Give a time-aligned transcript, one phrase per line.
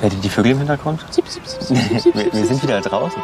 [0.00, 1.04] Hört ihr die Vögel im Hintergrund?
[1.10, 3.22] Siep, siep, siep, Wir, wir sind wieder draußen.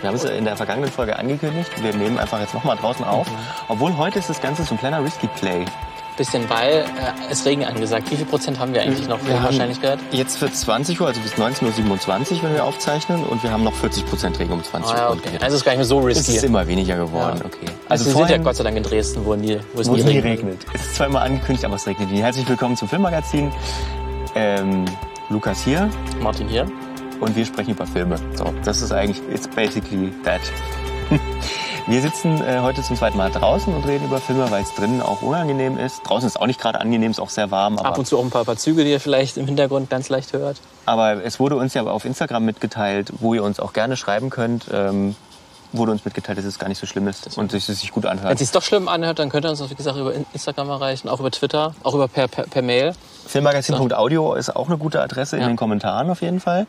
[0.00, 1.70] Wir haben es in der vergangenen Folge angekündigt.
[1.82, 3.26] Wir nehmen einfach jetzt nochmal draußen auf.
[3.68, 5.66] Obwohl heute ist das Ganze so ein kleiner Risky Play.
[6.20, 8.10] Bisschen, weil äh, es Regen angesagt.
[8.10, 9.98] Wie viel Prozent haben wir eigentlich noch für die haben Wahrscheinlichkeit?
[10.12, 13.24] Jetzt für 20 Uhr, also bis 19.27 Uhr, wenn wir aufzeichnen.
[13.24, 15.16] Und wir haben noch 40 Prozent Regen um 20 Ah, ja, Uhr.
[15.16, 15.38] okay.
[15.40, 16.44] Also ist gar nicht mehr so Es ist risky.
[16.46, 17.46] immer weniger geworden, Ja.
[17.46, 17.72] okay.
[17.88, 20.02] Also wir sind ja Gott sei Dank in Dresden, wo, nie, wo es wo nie
[20.02, 20.24] regnet.
[20.24, 20.66] regnet.
[20.74, 22.20] Es ist zweimal angekündigt, aber es regnet nie.
[22.20, 23.50] Herzlich willkommen zum Filmmagazin.
[24.34, 24.84] Ähm,
[25.30, 25.88] Lukas hier
[26.20, 26.66] Martin hier.
[27.20, 28.16] und wir sprechen über Filme.
[28.34, 30.42] So, das ist eigentlich, it's basically that.
[31.86, 35.02] Wir sitzen äh, heute zum zweiten Mal draußen und reden über Filme, weil es drinnen
[35.02, 36.02] auch unangenehm ist.
[36.04, 37.78] Draußen ist auch nicht gerade angenehm, ist auch sehr warm.
[37.78, 40.32] Ab und zu auch ein paar, paar Züge, die ihr vielleicht im Hintergrund ganz leicht
[40.32, 40.58] hört.
[40.86, 44.66] aber es wurde uns ja auf Instagram mitgeteilt, wo ihr uns auch gerne schreiben könnt.
[44.72, 45.16] Ähm,
[45.72, 48.02] wurde uns mitgeteilt, dass es gar nicht so schlimm ist und dass es sich gut
[48.02, 48.32] Wenn anhört.
[48.34, 51.20] es sich doch schlimm anhört, dann könnt ihr uns wie gesagt, über Instagram erreichen, auch
[51.20, 52.92] über Twitter, auch über per, per, per Mail.
[53.26, 55.48] Filmmagazin.audio ist auch eine gute Adresse in Ja.
[55.48, 56.66] den Kommentaren auf jeden Fall.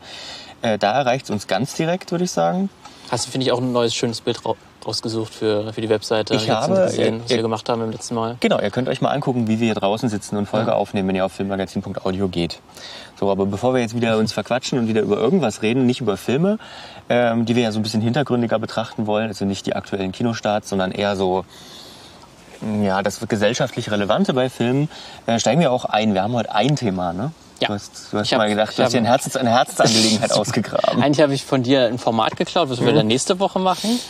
[0.62, 2.70] Äh, da erreicht es uns ganz direkt, würde ich sagen.
[3.10, 4.38] Hast du, finde ich, auch ein neues, schönes Bild
[4.82, 6.34] ra rausgesucht für, für die Webseite.
[6.34, 8.36] Ich habe- gesehen, was ihr- wir gemacht haben im letzten Mal.
[8.40, 11.16] Genau, ihr könnt euch mal angucken, wie wir hier draußen sitzen und Folge aufnehmen, wenn
[11.16, 12.60] ihr auf filmmagazin.audio geht.
[13.18, 16.16] So, aber bevor wir jetzt wieder uns verquatschen und wieder über irgendwas reden, nicht über
[16.16, 16.58] Filme,
[17.08, 20.68] ähm, die wir ja so ein bisschen hintergründiger betrachten wollen, also nicht die aktuellen Kinostarts,
[20.68, 21.44] sondern eher so
[22.60, 24.88] mm, ja, das gesellschaftlich Relevante bei Filmen,
[25.26, 26.14] äh, steigen wir auch ein.
[26.14, 27.30] Wir haben heute ein Thema, ne?
[27.60, 27.68] Ja.
[27.68, 31.00] Du hast, du hast hab- mal gedacht, du hast dir ein Herzens, eine Herzensangelegenheit ausgegraben.
[31.00, 34.00] Eigentlich habe ich von dir ein Format geklaut, was wir dann nächste Woche machen,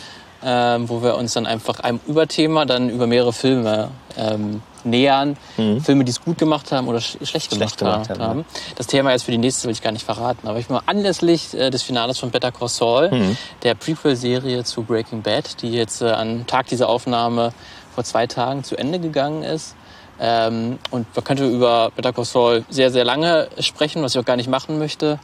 [0.43, 5.37] ähm, wo wir uns dann einfach einem Überthema dann über mehrere Filme ähm, nähern.
[5.55, 8.21] Filme, die es gut gemacht haben oder sch schlecht gemacht, gemacht haben.
[8.21, 10.47] haben, Das Thema jetzt für die nächste will ich gar nicht verraten.
[10.47, 15.21] Aber ich mal anlässlich äh, des Finales von Better Call Saul, der Prequel-Serie zu Breaking
[15.21, 17.53] Bad, die jetzt äh, am Tag dieser Aufnahme
[17.95, 19.75] vor zwei Tagen zu Ende gegangen ist,
[20.19, 24.25] ähm, und man könnte über Better Call Saul sehr, sehr lange sprechen, was ich auch
[24.25, 25.19] gar nicht machen möchte,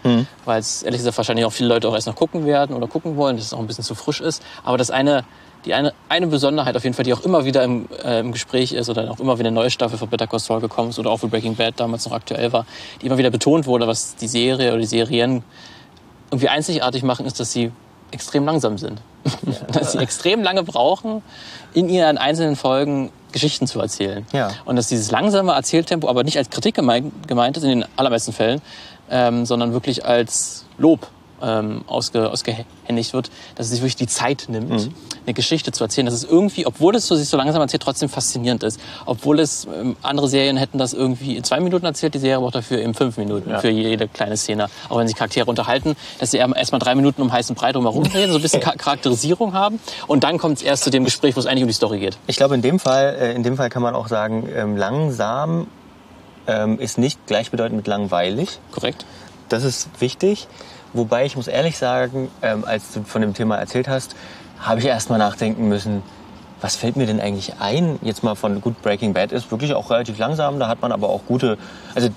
[0.45, 3.15] weil es ehrlich gesagt wahrscheinlich auch viele Leute auch erst noch gucken werden oder gucken
[3.15, 4.41] wollen, dass es auch ein bisschen zu frisch ist.
[4.63, 5.25] Aber das eine,
[5.65, 8.71] die eine, eine Besonderheit auf jeden Fall, die auch immer wieder im, äh, im Gespräch
[8.73, 11.11] ist oder auch immer wieder eine neue Staffel von Better Call Saul gekommen ist oder
[11.11, 12.65] auch für Breaking Bad damals noch aktuell war,
[13.01, 15.43] die immer wieder betont wurde, was die Serie oder die Serien
[16.31, 17.71] irgendwie einzigartig machen, ist, dass sie
[18.11, 19.01] extrem langsam sind.
[19.73, 21.21] dass sie extrem lange brauchen,
[21.73, 24.25] in ihren einzelnen Folgen Geschichten zu erzählen.
[24.31, 24.51] Ja.
[24.65, 28.33] Und dass dieses langsame Erzähltempo aber nicht als Kritik gemeint, gemeint ist, in den allermeisten
[28.33, 28.61] Fällen,
[29.09, 31.07] ähm, sondern wirklich als Lob
[31.41, 34.89] ähm, ausge, ausgehändigt wird, dass es sich wirklich die Zeit nimmt,
[35.25, 36.05] eine Geschichte zu erzählen.
[36.05, 38.79] Dass es irgendwie, obwohl es so, sich so langsam erzählt, trotzdem faszinierend ist.
[39.05, 42.55] Obwohl es ähm, andere Serien hätten das irgendwie in zwei Minuten erzählt, die Serie braucht
[42.55, 43.59] dafür eben fünf Minuten Ja.
[43.59, 44.67] für jede kleine Szene.
[44.89, 48.31] Auch wenn sich Charaktere unterhalten, dass sie erstmal drei Minuten um heißen Brei drumherum reden,
[48.31, 51.39] so ein bisschen Cha- Charakterisierung haben und dann kommt es erst zu dem Gespräch, wo
[51.39, 52.17] es eigentlich um die Story geht.
[52.27, 55.67] Ich glaube, in dem Fall, äh, in dem Fall kann man auch sagen, ähm, langsam
[56.47, 58.59] ähm, ist nicht gleichbedeutend mit langweilig.
[58.71, 59.05] Korrekt?
[59.49, 60.47] Das ist wichtig.
[60.93, 64.15] Wobei ich muss ehrlich sagen, ähm, als du von dem Thema erzählt hast,
[64.59, 66.01] habe ich erst mal nachdenken müssen,
[66.61, 67.99] was fällt mir denn eigentlich ein?
[68.01, 70.59] Jetzt mal von gut Breaking Bad ist wirklich auch relativ langsam.
[70.59, 71.57] Da hat man aber auch gute,
[71.95, 72.09] also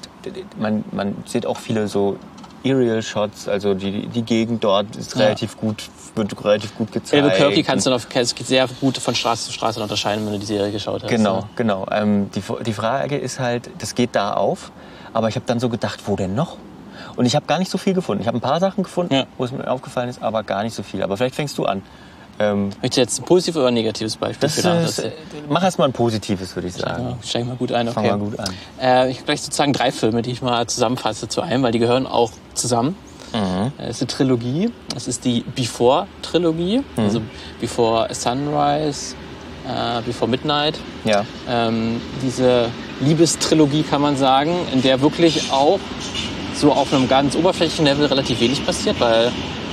[0.58, 2.16] man, man sieht auch viele so
[2.64, 5.22] Aerial Shots, also die, die Gegend dort ist Ja.
[5.26, 5.84] relativ gut,
[6.14, 7.22] wird relativ gut gezeigt.
[7.22, 8.00] Albuquerque kannst du noch
[8.44, 11.10] sehr gut von Straße zu Straße unterscheiden, wenn du die Serie geschaut hast.
[11.10, 11.48] Genau, Ja.
[11.56, 11.86] genau.
[11.90, 14.70] Ähm, die, die Frage ist halt, das geht da auf,
[15.12, 16.56] aber ich habe dann so gedacht, wo denn noch?
[17.16, 18.22] Und ich habe gar nicht so viel gefunden.
[18.22, 19.26] Ich habe ein paar Sachen gefunden, Ja.
[19.38, 21.02] wo es mir aufgefallen ist, aber gar nicht so viel.
[21.02, 21.82] Aber vielleicht fängst du an.
[22.38, 25.12] Ähm, Möchtest du jetzt ein positives oder ein negatives Beispiel das für ist, äh,
[25.50, 27.04] mach erst mal ein positives, würde ich sagen.
[27.04, 28.16] Ja, steig mal gut ein, Fang okay.
[28.16, 28.48] mal gut an.
[28.80, 31.78] Äh, ich habe gleich sozusagen drei Filme, die ich mal zusammenfasse zu einem, weil die
[31.78, 32.96] gehören auch zusammen.
[33.34, 33.72] Mhm.
[33.78, 34.70] Äh, Es ist eine Trilogie.
[34.96, 37.02] Es ist die Before-Trilogie, Mhm.
[37.04, 37.20] also
[37.60, 39.14] Before Sunrise,
[39.68, 40.78] äh, Before Midnight.
[41.04, 41.24] Ja.
[41.48, 42.70] Ähm, diese
[43.00, 45.78] Liebestrilogie kann man sagen, in der wirklich auch
[46.62, 49.30] so auf einem ganz oberflächlichen Level relativ wenig passiert, weil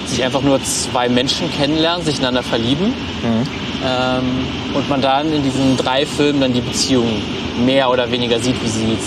[0.07, 2.93] sich einfach nur zwei Menschen kennenlernen, sich ineinander verlieben
[3.85, 7.07] ähm, und man dann in diesen drei Filmen dann die Beziehung
[7.63, 8.97] mehr oder weniger sieht, wie sie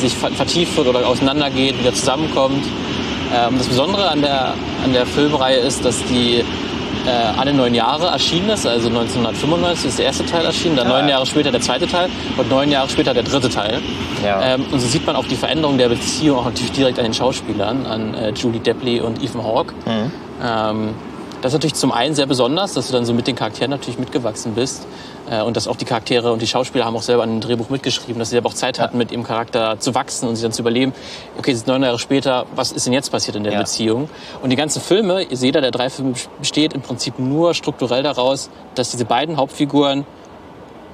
[0.00, 2.64] sich ver- vertieft wird oder auseinandergeht, wieder zusammenkommt.
[3.34, 4.54] Ähm, das Besondere an der,
[4.84, 9.98] an der Filmreihe ist, dass die äh, alle neun Jahre erschienen ist, also 1995 ist
[9.98, 13.12] der erste Teil erschienen, dann neun Jahre später der zweite Teil und neun Jahre später
[13.12, 13.80] der dritte Teil.
[14.24, 14.54] Ja.
[14.54, 17.14] Ähm, und so sieht man auch die Veränderung der Beziehung auch natürlich direkt an den
[17.14, 19.74] Schauspielern, an äh, Julie Depley und Ethan Hawke.
[20.42, 20.94] Ähm,
[21.40, 23.98] das ist natürlich zum einen sehr besonders, dass du dann so mit den Charakteren natürlich
[23.98, 24.86] mitgewachsen bist.
[25.30, 27.68] Äh, und dass auch die Charaktere und die Schauspieler haben auch selber an dem Drehbuch
[27.70, 30.52] mitgeschrieben, dass sie aber auch Zeit hatten, mit ihrem Charakter zu wachsen und sich dann
[30.52, 30.92] zu überleben,
[31.38, 33.60] okay, ist neun Jahre später, was ist denn jetzt passiert in der Ja.
[33.60, 34.08] Beziehung?
[34.42, 38.90] Und die ganzen Filme, jeder der drei Filme besteht im Prinzip nur strukturell daraus, dass
[38.90, 40.06] diese beiden Hauptfiguren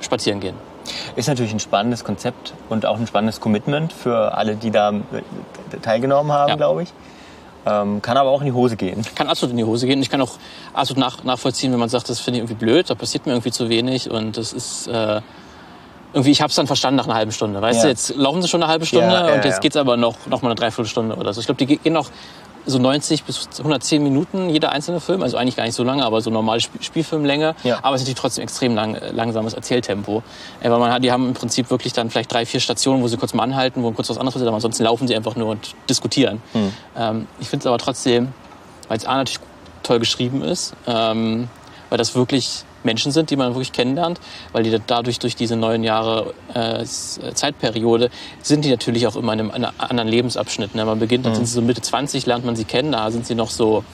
[0.01, 0.57] spazieren gehen.
[1.17, 5.79] Ist natürlich ein spannendes Konzept und auch ein spannendes Commitment für alle, die da äh,
[5.81, 6.57] teilgenommen haben, ja.
[6.57, 6.93] glaube ich.
[7.67, 9.03] Ähm, kann aber auch in die Hose gehen.
[9.15, 10.03] Kann absolut in die Hose gehen.
[10.03, 10.33] Ich kann auch
[10.75, 13.53] absolut nach, nachvollziehen, wenn man sagt, das finde ich irgendwie blöd, da passiert mir irgendwie
[13.53, 15.21] zu wenig und das ist äh,
[16.13, 17.61] irgendwie, ich habe es dann verstanden nach einer halben Stunde.
[17.63, 17.83] Weißt ja.
[17.85, 20.43] du, jetzt laufen sie schon eine halbe Stunde ja, und jetzt geht's aber noch, noch
[20.43, 21.41] mal eine Dreiviertelstunde oder so.
[21.41, 22.11] Ich glaube, die gehen noch
[22.67, 26.21] so 90 bis 110 Minuten jeder einzelne Film, also eigentlich gar nicht so lange, aber
[26.21, 27.55] so normale Sp Spielfilmlänge.
[27.63, 27.79] Ja.
[27.83, 30.23] Aber es ist natürlich trotzdem extrem lang, langsames Erzähltempo.
[30.61, 33.09] Äh, weil man hat, die haben im Prinzip wirklich dann vielleicht drei, vier Stationen, wo
[33.09, 35.49] sie kurz mal anhalten, wo kurz was anderes passiert, aber ansonsten laufen sie einfach nur
[35.49, 36.43] und diskutieren.
[36.53, 36.73] Hm.
[36.97, 38.33] Ähm, ich finde es aber trotzdem,
[38.89, 39.41] weil es A natürlich
[39.83, 41.49] toll geschrieben ist, ähm,
[41.91, 44.21] weil das wirklich Menschen sind, die man wirklich kennenlernt,
[44.53, 48.11] weil die dadurch durch diese neun Jahre äh, Zeitperiode
[48.43, 50.75] sind die natürlich auch immer in einem, in einem anderen Lebensabschnitt.
[50.75, 50.85] Ne?
[50.85, 51.37] Man beginnt, dann mhm.
[51.37, 53.85] sind sie so Mitte 20, lernt man sie kennen, da sind sie noch so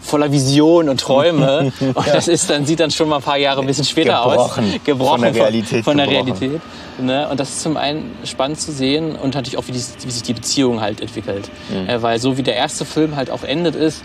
[0.00, 1.72] voller Visionen und Träume.
[1.80, 4.64] Und das ist dann, sieht dann schon mal ein paar Jahre ein bisschen später gebrochen.
[4.64, 4.80] aus.
[4.84, 5.10] Gebrochen.
[5.10, 5.84] Von der Realität.
[5.84, 6.60] Von, der Realität.
[6.98, 7.28] Ne?
[7.28, 10.22] Und das ist zum einen spannend zu sehen und natürlich auch, wie, die, wie sich
[10.22, 11.50] die Beziehung halt entwickelt.
[11.68, 11.88] Mhm.
[11.88, 14.02] Äh, weil so wie der erste Film halt auch endet ist,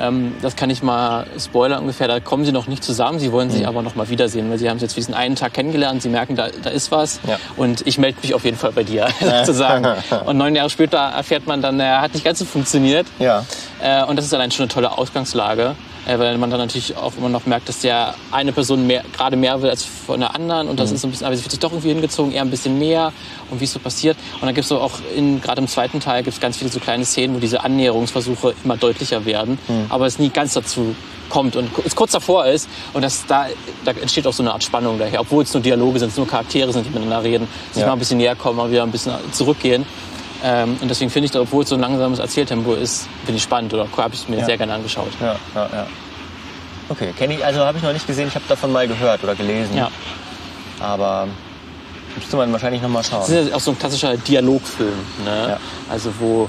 [0.00, 2.08] ähm, das kann ich mal spoilern ungefähr.
[2.08, 3.18] Da kommen sie noch nicht zusammen.
[3.18, 3.68] Sie wollen sich mhm.
[3.68, 6.02] aber noch mal wiedersehen, weil sie haben sich jetzt für diesen einen Tag kennengelernt.
[6.02, 7.20] Sie merken, da, da ist was.
[7.26, 7.38] Ja.
[7.56, 9.86] Und ich melde mich auf jeden Fall bei dir, sozusagen.
[10.26, 13.06] und neun Jahre später erfährt man dann, er hat nicht ganz so funktioniert.
[13.18, 13.44] Ja.
[13.82, 15.76] Äh, und das ist allein schon eine tolle Ausgangslage.
[16.06, 19.36] Äh, weil man dann natürlich auch immer noch merkt, dass der eine Person mehr, gerade
[19.36, 20.94] mehr will als von der anderen und das mhm.
[20.94, 23.12] ist so ein bisschen, aber sie wird sich doch irgendwie hingezogen, eher ein bisschen mehr
[23.50, 24.16] und wie es so passiert.
[24.34, 26.70] Und dann gibt es so auch in, gerade im zweiten Teil gibt es ganz viele
[26.70, 29.86] so kleine Szenen, wo diese Annäherungsversuche immer deutlicher werden, mhm.
[29.88, 30.94] aber es nie ganz dazu
[31.28, 33.46] kommt und es kurz davor ist und das, da,
[33.84, 36.28] da entsteht auch so eine Art Spannung daher, obwohl es nur Dialoge sind, es nur
[36.28, 37.88] Charaktere sind, die miteinander reden, sich ja.
[37.88, 39.84] mal ein bisschen näher kommen, mal wieder ein bisschen zurückgehen.
[40.44, 43.72] Ähm, und deswegen finde ich, obwohl es so ein langsames Erzähltempo ist, finde ich spannend
[43.72, 44.44] oder habe ich mir ja.
[44.44, 45.12] sehr gerne angeschaut.
[45.20, 45.86] Ja, ja, ja.
[46.88, 49.34] Okay, kenne ich, also habe ich noch nicht gesehen, ich habe davon mal gehört oder
[49.34, 49.76] gelesen.
[49.76, 49.90] Ja.
[50.78, 51.26] Aber
[52.14, 53.20] müsste man wahrscheinlich noch mal schauen.
[53.20, 55.48] Das ist ja auch so ein klassischer Dialogfilm, ne?
[55.48, 55.60] Ja.
[55.90, 56.48] Also wo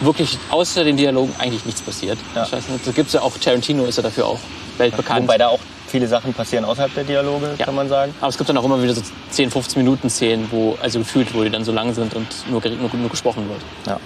[0.00, 2.18] wirklich außer den Dialogen eigentlich nichts passiert.
[2.34, 2.44] Ja.
[2.44, 4.38] Ich weiß nicht, da gibt's ja auch, Tarantino ist ja dafür auch
[4.78, 5.22] weltbekannt.
[5.22, 7.64] Wobei da auch viele Sachen passieren außerhalb der Dialoge, ja.
[7.64, 8.14] kann man sagen.
[8.20, 11.34] Aber es gibt dann auch immer wieder so 10, 15 Minuten Szenen, wo, also gefühlt,
[11.34, 13.60] wo die dann so lang sind und nur, nur, nur gesprochen wird.
[13.86, 14.00] Ja.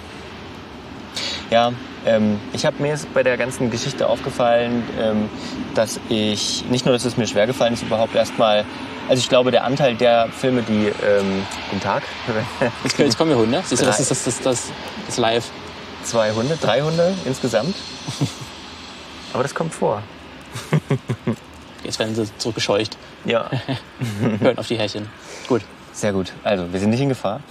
[1.49, 1.73] Ja,
[2.05, 5.29] ähm, ich habe mir jetzt bei der ganzen Geschichte aufgefallen, ähm,
[5.75, 8.63] dass ich, nicht nur, dass es mir schwer gefallen ist, überhaupt erstmal,
[9.09, 12.03] also ich glaube, der Anteil der Filme, die, ähm, guten Tag.
[12.83, 13.61] Jetzt, jetzt kommen wir Hunde.
[13.65, 14.71] Siehst du, das ist das, das, das,
[15.07, 15.49] das Live.
[16.03, 17.75] Zwei Hunde, drei Hunde insgesamt.
[19.33, 20.01] Aber das kommt vor.
[21.83, 22.97] Jetzt werden sie zurückgescheucht.
[23.25, 23.49] Ja.
[24.39, 25.07] Hören auf die Härchen.
[25.47, 25.61] Gut.
[25.93, 26.31] Sehr gut.
[26.43, 27.41] Also, wir sind nicht in Gefahr.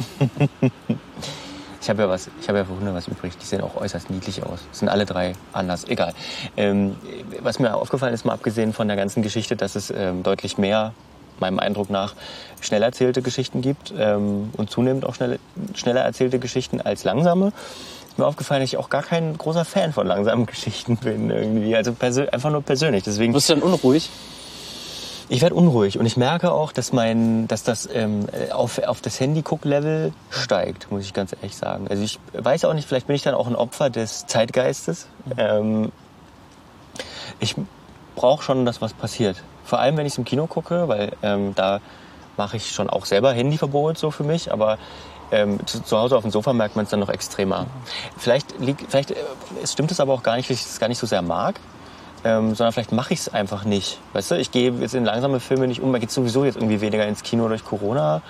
[1.80, 3.36] ich habe ja was, ich habe ja für Hunde was übrig.
[3.36, 4.60] Die sehen auch äußerst niedlich aus.
[4.72, 5.84] Sind alle drei anders.
[5.88, 6.14] Egal.
[6.56, 6.96] Ähm,
[7.40, 10.94] was mir aufgefallen ist, mal abgesehen von der ganzen Geschichte, dass es ähm, deutlich mehr
[11.40, 12.14] meinem Eindruck nach
[12.60, 15.38] schnell erzählte Geschichten gibt ähm, und zunehmend auch schnell,
[15.74, 17.52] schneller erzählte Geschichten als langsame
[18.20, 21.74] mir aufgefallen, dass ich auch gar kein großer Fan von langsamen Geschichten bin irgendwie.
[21.76, 23.02] Also einfach nur persönlich.
[23.02, 23.34] Deswegen.
[23.34, 24.10] Wirst du dann unruhig?
[25.32, 29.20] Ich werde unruhig und ich merke auch, dass mein, dass das ähm, auf, auf das
[29.20, 31.86] Handy-Guck-Level steigt, muss ich ganz ehrlich sagen.
[31.88, 35.06] Also ich weiß auch nicht, vielleicht bin ich dann auch ein Opfer des Zeitgeistes.
[35.26, 35.32] Mhm.
[35.38, 35.92] Ähm,
[37.38, 37.54] ich
[38.16, 39.36] brauche schon, dass was passiert.
[39.64, 41.80] Vor allem, wenn ich es im Kino gucke, weil ähm, da
[42.36, 44.78] mache ich schon auch selber Handyverbot so für mich, aber
[45.32, 47.66] ähm, zu, zu, Hause auf dem Sofa merkt man es dann noch extremer.
[48.16, 49.16] Vielleicht, liegt, vielleicht äh,
[49.64, 51.60] stimmt es aber auch gar nicht, dass ich es gar nicht so sehr mag.
[52.22, 53.98] Ähm, sondern vielleicht mache ich es einfach nicht.
[54.12, 55.90] Weißt du, ich gehe jetzt in langsame Filme nicht um.
[55.90, 58.20] Man geht sowieso jetzt irgendwie weniger ins Kino durch Corona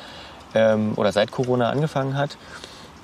[0.54, 2.36] ähm, oder seit Corona angefangen hat.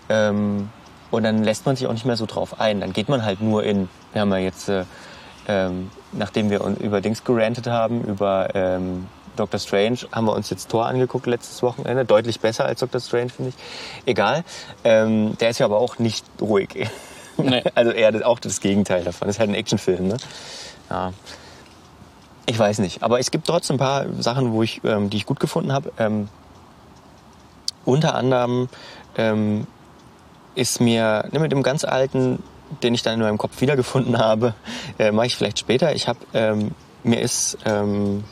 [0.08, 0.70] Ähm,
[1.10, 2.80] und dann lässt man sich auch nicht mehr so drauf ein.
[2.80, 4.84] Dann geht man halt nur in, wir haben ja jetzt, äh,
[5.48, 10.70] ähm, nachdem wir über Dings gerantet haben, über ähm, Doctor Strange haben wir uns jetzt
[10.70, 12.04] Tor angeguckt letztes Wochenende.
[12.04, 14.06] Deutlich besser als Doctor Strange, finde ich.
[14.06, 14.44] Egal.
[14.84, 16.88] Ähm, der ist ja aber auch nicht ruhig.
[17.36, 17.62] Nee.
[17.74, 19.28] Also eher auch das Gegenteil davon.
[19.28, 20.08] Das ist halt ein Actionfilm.
[20.08, 20.16] Ne?
[20.88, 21.12] Ja.
[22.46, 23.02] Ich weiß nicht.
[23.02, 25.92] Aber es gibt trotzdem ein paar Sachen, wo ich, ähm, die ich gut gefunden habe.
[25.98, 26.28] Ähm,
[27.84, 28.68] unter anderem
[29.16, 29.66] ähm,
[30.54, 32.42] ist mir ne, mit dem ganz alten,
[32.82, 34.54] den ich dann in meinem Kopf wiedergefunden habe,
[34.98, 35.94] äh, mache ich vielleicht später.
[35.94, 36.72] Ich habe ähm,
[37.06, 38.24] mir ist ähm,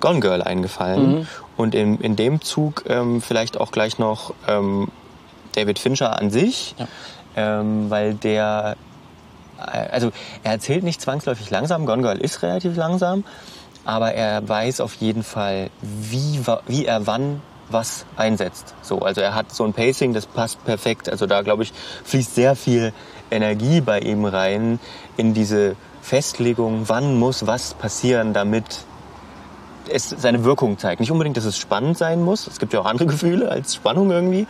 [0.00, 1.20] Gone Girl eingefallen.
[1.20, 1.26] Mhm.
[1.56, 4.88] Und in, in dem Zug ähm, vielleicht auch gleich noch ähm,
[5.52, 6.88] David Fincher an sich, ja.
[7.36, 8.76] ähm, weil der,
[9.58, 10.10] äh, also
[10.42, 13.24] er erzählt nicht zwangsläufig langsam, Gone Girl ist relativ langsam,
[13.84, 18.74] aber er weiß auf jeden Fall, wie, wie er wann was einsetzt.
[18.82, 21.08] So, also er hat so ein Pacing, das passt perfekt.
[21.08, 21.72] Also da glaube ich
[22.04, 22.92] fließt sehr viel
[23.30, 24.80] Energie bei ihm rein
[25.16, 28.84] in diese Festlegung, wann muss was passieren, damit
[29.92, 31.00] es seine Wirkung zeigt.
[31.00, 32.46] Nicht unbedingt, dass es spannend sein muss.
[32.46, 34.46] Es gibt ja auch andere Gefühle als Spannung irgendwie.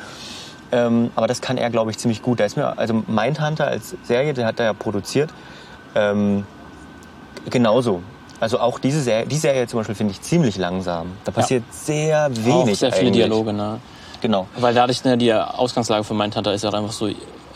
[0.73, 2.41] Ähm, aber das kann er, glaube ich, ziemlich gut.
[2.41, 5.31] Da ist mir, also Mindhunter als Serie, der hat er ja produziert,
[5.95, 6.45] ähm,
[7.49, 8.03] genauso.
[8.39, 11.09] Also auch diese Serie, die Serie zum Beispiel finde ich ziemlich langsam.
[11.25, 11.73] Da passiert ja.
[11.73, 12.75] sehr wenig.
[12.75, 13.25] Auch sehr viele eigentlich.
[13.25, 13.81] Dialoge, ne?
[14.21, 14.47] Genau.
[14.57, 17.09] Weil dadurch ne, die Ausgangslage von Mindhunter ist ja einfach so,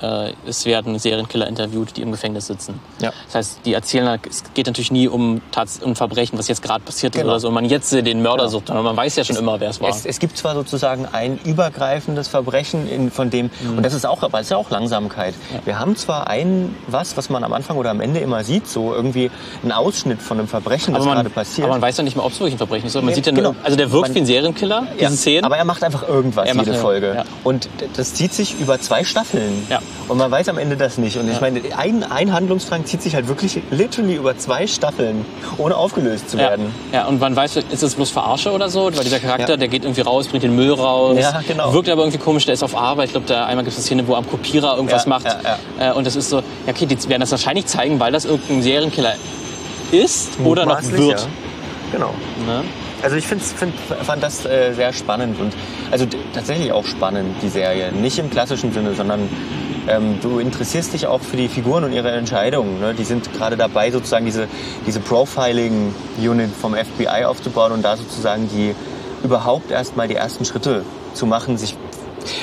[0.02, 2.80] äh, es werden Serienkiller interviewt, die im Gefängnis sitzen.
[3.00, 3.12] Ja.
[3.26, 6.84] Das heißt, die erzählen, es geht natürlich nie um, Tats um Verbrechen, was jetzt gerade
[6.84, 7.26] passiert genau.
[7.26, 8.50] ist oder so, und man jetzt den Mörder genau.
[8.50, 9.90] sucht, sondern man weiß ja schon es, immer, wer es war.
[9.90, 13.78] Es, es, gibt zwar sozusagen ein übergreifendes Verbrechen, in, von dem, mhm.
[13.78, 15.34] und das ist auch, aber das ist ja auch Langsamkeit.
[15.52, 15.60] Ja.
[15.64, 18.92] Wir haben zwar ein, was, was man am Anfang oder am Ende immer sieht, so
[18.92, 19.30] irgendwie
[19.62, 21.66] ein Ausschnitt von einem Verbrechen, das gerade passiert.
[21.66, 22.94] Aber man weiß ja nicht mal, ob es wirklich ein Verbrechen ist.
[22.94, 23.56] Man nee, sieht ja nur, genau.
[23.62, 25.44] also der wirkt man, wie ein Serienkiller, diese ja, Szenen.
[25.44, 27.14] Aber er macht einfach irgendwas, er jede Folge.
[27.16, 27.24] Ja.
[27.42, 29.66] Und das zieht sich über zwei Staffeln.
[29.68, 29.80] Ja.
[30.08, 31.16] Und man weiß am Ende das nicht.
[31.16, 35.24] Und ich meine, ein, ein Handlungsstrang zieht sich halt wirklich literally über zwei Staffeln,
[35.56, 36.74] ohne aufgelöst zu werden.
[36.92, 38.84] Ja, ja und man weiß, ist das bloß Verarsche oder so?
[38.94, 39.56] Weil dieser Charakter, ja.
[39.56, 41.72] der geht irgendwie raus, bringt den Müll raus, ja, genau.
[41.72, 43.06] wirkt aber irgendwie komisch, der ist auf Arbeit.
[43.06, 45.24] Ich glaube, da einmal gibt es eine Szene, wo er am Kopierer irgendwas ja, macht.
[45.78, 48.26] Ja, äh, und das ist so, ja okay, die werden das wahrscheinlich zeigen, weil das
[48.26, 49.14] irgendein Serienkiller
[49.90, 51.26] ist oder noch wird.
[51.92, 52.10] Genau.
[52.46, 52.64] Ne?
[53.02, 55.52] Also ich find, find, fand das äh, sehr spannend und
[55.90, 57.92] also tatsächlich auch spannend, die Serie.
[57.92, 59.28] Nicht im klassischen Sinne, sondern
[59.88, 62.80] ähm, du interessierst dich auch für die Figuren und ihre Entscheidungen.
[62.80, 62.94] Ne?
[62.94, 64.48] Die sind gerade dabei, sozusagen diese,
[64.86, 68.74] diese Profiling-Unit vom FBI aufzubauen und da sozusagen die
[69.22, 71.76] überhaupt erstmal die ersten Schritte zu machen, sich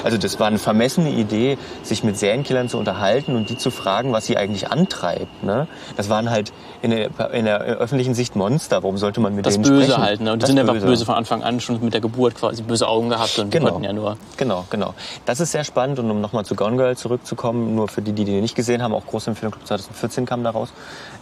[0.04, 4.14] also das war eine vermessene Idee, sich mit Serienkillern zu unterhalten und die zu fragen,
[4.14, 5.44] was sie eigentlich antreibt.
[5.44, 5.68] Ne?
[5.98, 8.84] Das waren halt in der, in der öffentlichen Sicht Monster.
[8.84, 10.04] Warum sollte man mit das denen Böse sprechen?
[10.04, 10.34] halt, ne?
[10.34, 12.88] Und die das sind einfach böse von Anfang an, schon mit der Geburt quasi böse
[12.88, 13.72] Augen gehabt und genau.
[13.72, 14.18] konnten ja nur.
[14.38, 14.94] Genau, genau.
[15.26, 18.26] Das ist sehr spannend und um nochmal zu Gone Girl zurückzukommen, nur für die, die
[18.26, 20.74] die nicht gesehen haben, auch groß im Film 2014 kam daraus.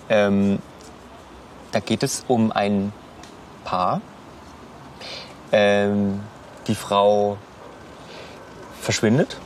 [0.10, 0.60] Ähm,
[1.72, 2.92] da geht es um ein
[3.64, 4.02] Paar.
[5.52, 6.22] Ähm,
[6.68, 7.38] die Frau
[8.82, 9.38] verschwindet.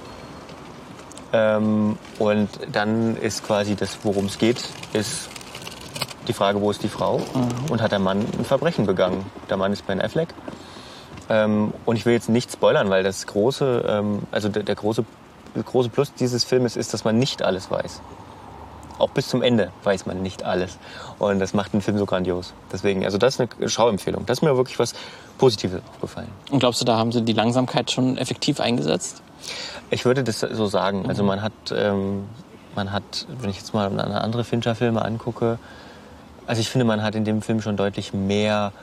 [1.31, 4.63] Ähm, und dann ist quasi das, worum es geht,
[4.93, 5.29] ist
[6.27, 7.17] die Frage, wo ist die Frau?
[7.17, 7.71] Mhm.
[7.71, 9.25] Und hat der Mann ein Verbrechen begangen?
[9.49, 10.29] Der Mann ist Ben Affleck.
[11.29, 15.05] Ähm, und ich will jetzt nicht spoilern, weil das große, ähm, also der, der große,
[15.65, 18.01] große Plus dieses Filmes ist, dass man nicht alles weiß.
[18.99, 20.77] Auch bis zum Ende weiß man nicht alles.
[21.19, 22.53] Und das macht den Film so grandios.
[22.71, 24.25] Deswegen, also das ist eine Schauempfehlung.
[24.25, 24.93] Das ist mir wirklich was
[25.37, 26.29] Positives aufgefallen.
[26.51, 29.21] Und glaubst du, da haben sie die Langsamkeit schon effektiv eingesetzt?
[29.89, 31.05] Ich würde das so sagen.
[31.07, 32.25] Also man hat, ähm,
[32.75, 35.59] man hat, wenn ich jetzt mal andere Fincher-Filme angucke,
[36.45, 38.73] also ich finde, man hat in dem Film schon deutlich mehr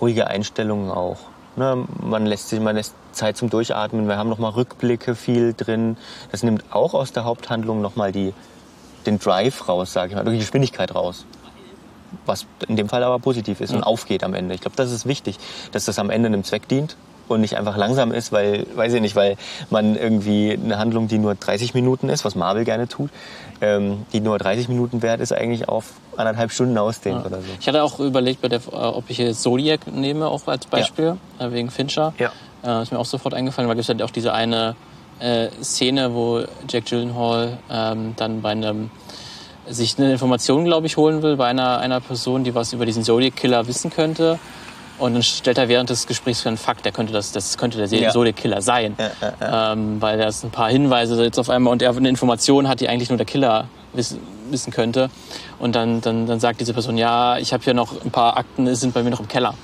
[0.00, 1.18] ruhige Einstellungen auch.
[1.56, 4.06] Ne, man lässt sich, man lässt Zeit zum Durchatmen.
[4.06, 5.96] Wir haben noch mal Rückblicke viel drin.
[6.30, 8.32] Das nimmt auch aus der Haupthandlung noch mal die,
[9.06, 11.24] den Drive raus, sage ich mal, die Geschwindigkeit raus.
[12.24, 14.54] Was in dem Fall aber positiv ist und aufgeht am Ende.
[14.54, 15.36] Ich glaube, das ist wichtig,
[15.72, 16.96] dass das am Ende einem Zweck dient
[17.28, 19.36] und nicht einfach langsam ist, weil, weiß ich nicht, weil
[19.70, 23.10] man irgendwie eine Handlung, die nur 30 Minuten ist, was Marvel gerne tut,
[23.60, 27.26] ähm, die nur 30 Minuten wert ist, eigentlich auf anderthalb Stunden ausdehnt ja.
[27.26, 27.48] oder so.
[27.60, 31.16] Ich hatte auch überlegt, bei der, äh, ob ich jetzt Zodiac nehme, auch als Beispiel,
[31.38, 31.46] ja.
[31.46, 32.14] Äh, wegen Fincher.
[32.18, 32.32] Ja.
[32.64, 34.74] Äh, ist mir auch sofort eingefallen, weil es halt auch diese eine
[35.20, 38.90] äh, Szene, wo Jack Gyllenhaal ähm, dann bei einem
[39.68, 43.04] sich eine Information, glaube ich, holen will bei einer, einer Person, die was über diesen
[43.04, 44.38] Zodiac-Killer wissen könnte.
[44.98, 47.78] Und dann stellt er während des Gesprächs für einen Fakt, der könnte das, das könnte
[47.78, 48.10] der ja.
[48.10, 48.96] Zodiac-Killer sein.
[48.98, 49.10] Ja,
[49.40, 49.72] ja.
[49.72, 52.88] Ähm, weil er ein paar Hinweise jetzt auf einmal und er eine Information hat, die
[52.88, 54.18] eigentlich nur der Killer wissen,
[54.50, 55.10] wissen könnte.
[55.58, 58.74] Und dann, dann, dann sagt diese Person, ja, ich habe hier noch ein paar Akten,
[58.74, 59.54] sind bei mir noch im Keller.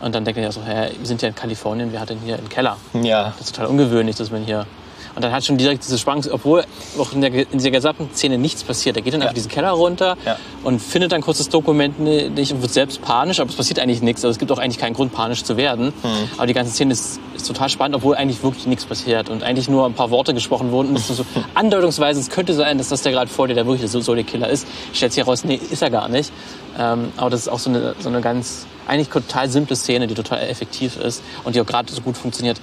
[0.00, 2.18] Und dann denkt er ja so, hä, wir sind ja in Kalifornien, wer hat denn
[2.18, 2.76] hier einen Keller?
[2.92, 3.34] Ja.
[3.38, 4.66] Das ist total ungewöhnlich, dass man hier
[5.14, 6.64] und dann hat schon direkt diese Spannung, obwohl
[6.98, 8.96] auch in, der, in dieser gesamten Szene nichts passiert.
[8.96, 9.26] Er geht dann ja.
[9.26, 10.36] einfach diesen Keller runter ja.
[10.64, 14.02] und findet dann kurz das Dokument nicht und wird selbst panisch, aber es passiert eigentlich
[14.02, 14.24] nichts.
[14.24, 15.86] Also es gibt auch eigentlich keinen Grund, panisch zu werden.
[15.86, 16.08] Mhm.
[16.36, 19.68] Aber die ganze Szene ist, ist, total spannend, obwohl eigentlich wirklich nichts passiert und eigentlich
[19.68, 20.90] nur ein paar Worte gesprochen wurden.
[20.90, 23.66] Und es ist so andeutungsweise, es könnte sein, dass das der gerade vor dir, der
[23.66, 24.66] wirklich so der Killer ist.
[24.92, 26.32] Stellt sich heraus, nee, ist er gar nicht.
[26.78, 30.14] Ähm, aber das ist auch so eine, so eine ganz, eigentlich total simple Szene, die
[30.14, 32.60] total effektiv ist und die auch gerade so gut funktioniert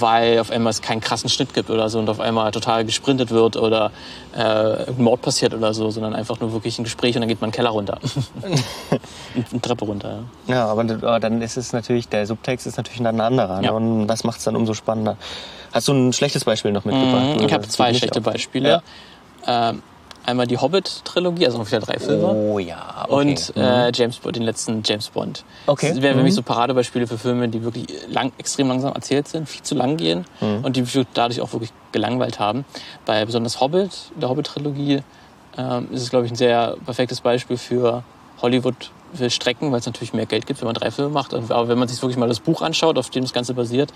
[0.00, 3.30] weil auf einmal es keinen krassen Schnitt gibt oder so und auf einmal total gesprintet
[3.30, 3.90] wird oder
[4.34, 7.40] äh, ein Mord passiert oder so, sondern einfach nur wirklich ein Gespräch und dann geht
[7.40, 7.98] man einen Keller runter.
[9.52, 10.24] eine Treppe runter.
[10.46, 13.66] Ja, ja aber, aber, dann ist es natürlich, der Subtext ist natürlich ein anderer ne?
[13.66, 13.72] ja.
[13.72, 15.16] und das macht es dann umso spannender.
[15.72, 17.38] Hast du ein schlechtes Beispiel noch mitgebracht?
[17.38, 18.82] Mhm, ich habe zwei schlechte Beispiele.
[19.46, 19.70] Ja.
[19.70, 19.82] Ähm,
[20.26, 22.26] Einmal die Hobbit-Trilogie, also noch wieder drei Filme.
[22.26, 23.04] Oh ja.
[23.08, 23.14] Okay.
[23.14, 23.92] Und äh, mhm.
[23.94, 25.44] James Bond, den letzten James Bond.
[25.66, 25.90] Okay.
[25.90, 26.24] Das wären für mhm.
[26.24, 29.96] mich so Paradebeispiele für Filme, die wirklich lang, extrem langsam erzählt sind, viel zu lang
[29.96, 30.64] gehen mhm.
[30.64, 32.64] und die mich dadurch auch wirklich gelangweilt haben.
[33.04, 35.02] Bei besonders Hobbit, der Hobbit-Trilogie,
[35.56, 38.02] ähm, ist es, glaube ich, ein sehr perfektes Beispiel für
[38.42, 41.34] Hollywood will strecken, weil es natürlich mehr Geld gibt, wenn man drei Filme macht.
[41.34, 43.92] Aber wenn man sich wirklich mal das Buch anschaut, auf dem das Ganze basiert,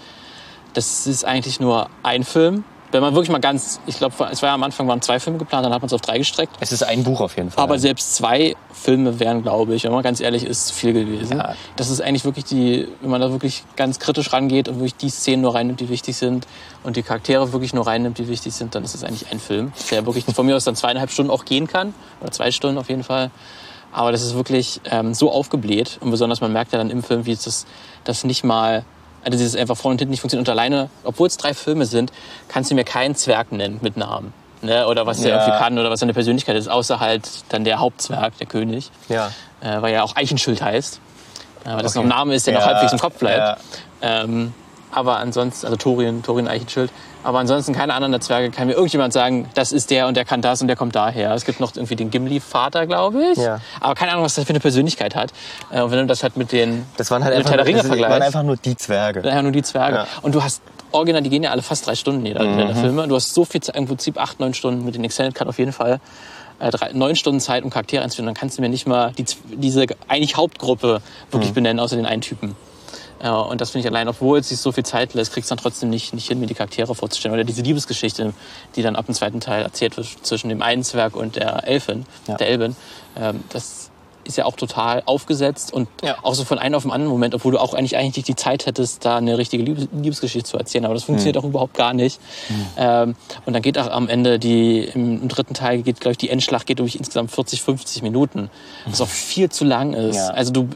[0.75, 4.49] das ist eigentlich nur ein Film wenn man wirklich mal ganz, ich glaube, es war
[4.49, 6.57] ja am Anfang waren zwei Filme geplant, dann hat man es auf drei gestreckt.
[6.61, 7.63] Es ist ein Buch auf jeden Fall.
[7.63, 11.39] Aber selbst zwei Filme wären, glaube ich, wenn man ganz ehrlich ist, viel gewesen.
[11.39, 11.55] Ja.
[11.77, 15.11] Das ist eigentlich wirklich die, wenn man da wirklich ganz kritisch rangeht und wirklich die
[15.11, 16.47] Szenen nur reinnimmt, die wichtig sind
[16.83, 19.73] und die Charaktere wirklich nur reinnimmt, die wichtig sind, dann ist es eigentlich ein Film,
[19.91, 22.89] der wirklich von mir aus dann zweieinhalb Stunden auch gehen kann oder zwei Stunden auf
[22.89, 23.31] jeden Fall.
[23.93, 27.27] Aber das ist wirklich ähm, so aufgebläht und besonders man merkt ja dann im Film,
[27.27, 27.67] wie es das,
[28.05, 28.85] das nicht mal
[29.25, 30.49] also dieses einfach vorne und hinten nicht funktioniert.
[30.49, 32.13] Und alleine, obwohl es drei Filme sind,
[32.49, 34.33] kannst du mir keinen Zwerg nennen mit Namen.
[34.63, 34.87] Ne?
[34.87, 38.37] Oder was der irgendwie kann oder was seine Persönlichkeit ist, außer halt dann der Hauptzwerg,
[38.39, 38.91] der König.
[39.09, 39.31] Ja.
[39.61, 41.01] Äh, weil er auch Eichenschild heißt.
[41.65, 42.61] Weil das noch ein Name ist, der ja.
[42.61, 43.39] noch halbwegs im Kopf bleibt.
[44.03, 44.23] Ja.
[44.23, 44.55] Ähm,
[44.93, 46.91] aber ansonsten, also Thorin, Thorin Eichenschild.
[47.23, 50.25] Aber ansonsten keine anderen der Zwerge kann mir irgendjemand sagen, das ist der und der
[50.25, 51.35] kann das und der kommt daher.
[51.35, 53.39] Es gibt noch irgendwie den Gimli-Vater, glaube ich.
[53.39, 53.61] Ja.
[53.79, 55.33] Aber keine Ahnung, was das für eine Persönlichkeit hat.
[55.71, 58.11] Äh, und wenn du das halt mit den das waren halt einfach, Ringe vergleichst.
[58.11, 59.23] waren einfach nur die Zwerge.
[59.23, 59.97] Einfach nur die Zwerge.
[59.97, 60.07] Ja.
[60.23, 62.57] Und du hast original, die gehen ja alle fast drei Stunden jeder mhm.
[62.57, 63.07] der Filme.
[63.07, 65.59] Du hast so viel Zeit, im Prinzip acht, neun Stunden mit den Extended Cut auf
[65.59, 66.01] jeden Fall.
[66.59, 68.27] Äh, drei, neun Stunden Zeit, um Charaktere einzuführen.
[68.27, 71.55] Dann kannst du mir nicht mal die, diese eigentlich Hauptgruppe wirklich mhm.
[71.55, 72.57] benennen, außer den einen Typen.
[73.23, 75.55] Ja, und das finde ich allein, obwohl es sich so viel Zeit lässt, kriegst du
[75.55, 77.35] dann trotzdem nicht, nicht hin, mir die Charaktere vorzustellen.
[77.35, 78.33] Oder diese Liebesgeschichte,
[78.77, 82.07] die dann ab dem zweiten Teil erzählt wird zwischen dem einen Zwerg und der Elfin,
[82.27, 82.37] ja.
[82.37, 82.77] der Elbin.
[83.17, 83.90] Ähm, das
[84.25, 86.17] ist ja auch total aufgesetzt und ja.
[86.23, 88.67] auch so von einem auf den anderen Moment, obwohl du auch eigentlich eigentlich die Zeit
[88.67, 90.85] hättest, da eine richtige Liebes Liebesgeschichte zu erzählen.
[90.85, 91.43] Aber das funktioniert mhm.
[91.43, 92.21] auch überhaupt gar nicht.
[92.49, 92.67] Mhm.
[92.77, 93.15] Ähm,
[93.47, 96.31] und dann geht auch am Ende die, im, im dritten Teil geht, glaube ich, die
[96.31, 98.51] Endschlacht geht durch insgesamt 40, 50 Minuten.
[98.87, 100.17] Was auch viel zu lang ist.
[100.17, 100.29] Ja.
[100.29, 100.69] Also du,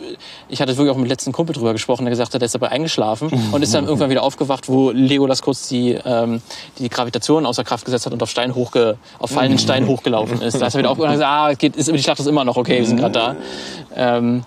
[0.48, 2.54] ich hatte wirklich auch mit dem letzten Kumpel drüber gesprochen, der gesagt hat, der ist
[2.54, 6.42] dabei eingeschlafen und ist dann irgendwann wieder aufgewacht, wo Legolas kurz die, ähm,
[6.78, 10.60] die Gravitation außer Kraft gesetzt hat und auf Stein hochge, auf fallenden Stein hochgelaufen ist.
[10.60, 12.56] Da ist er wieder aufgewacht und gesagt, ah, geht, ist, die Schlacht ist immer noch
[12.56, 13.33] okay, wir sind gerade da.
[13.94, 14.44] Ähm,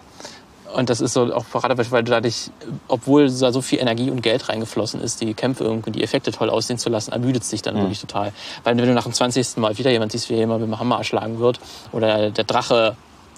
[0.74, 2.52] und das ist so auch Paradebeispiel, weil du dadurch,
[2.88, 6.50] obwohl da so viel Energie und Geld reingeflossen ist, die Kämpfe irgendwie, die Effekte toll
[6.50, 7.82] aussehen zu lassen, ermüdet es dich dann mhm.
[7.82, 8.34] wirklich total.
[8.64, 9.58] Weil wenn du nach dem 20.
[9.58, 11.60] Mal wieder jemand siehst, wie jemand mit dem Hammer erschlagen wird
[11.92, 12.96] oder der Drache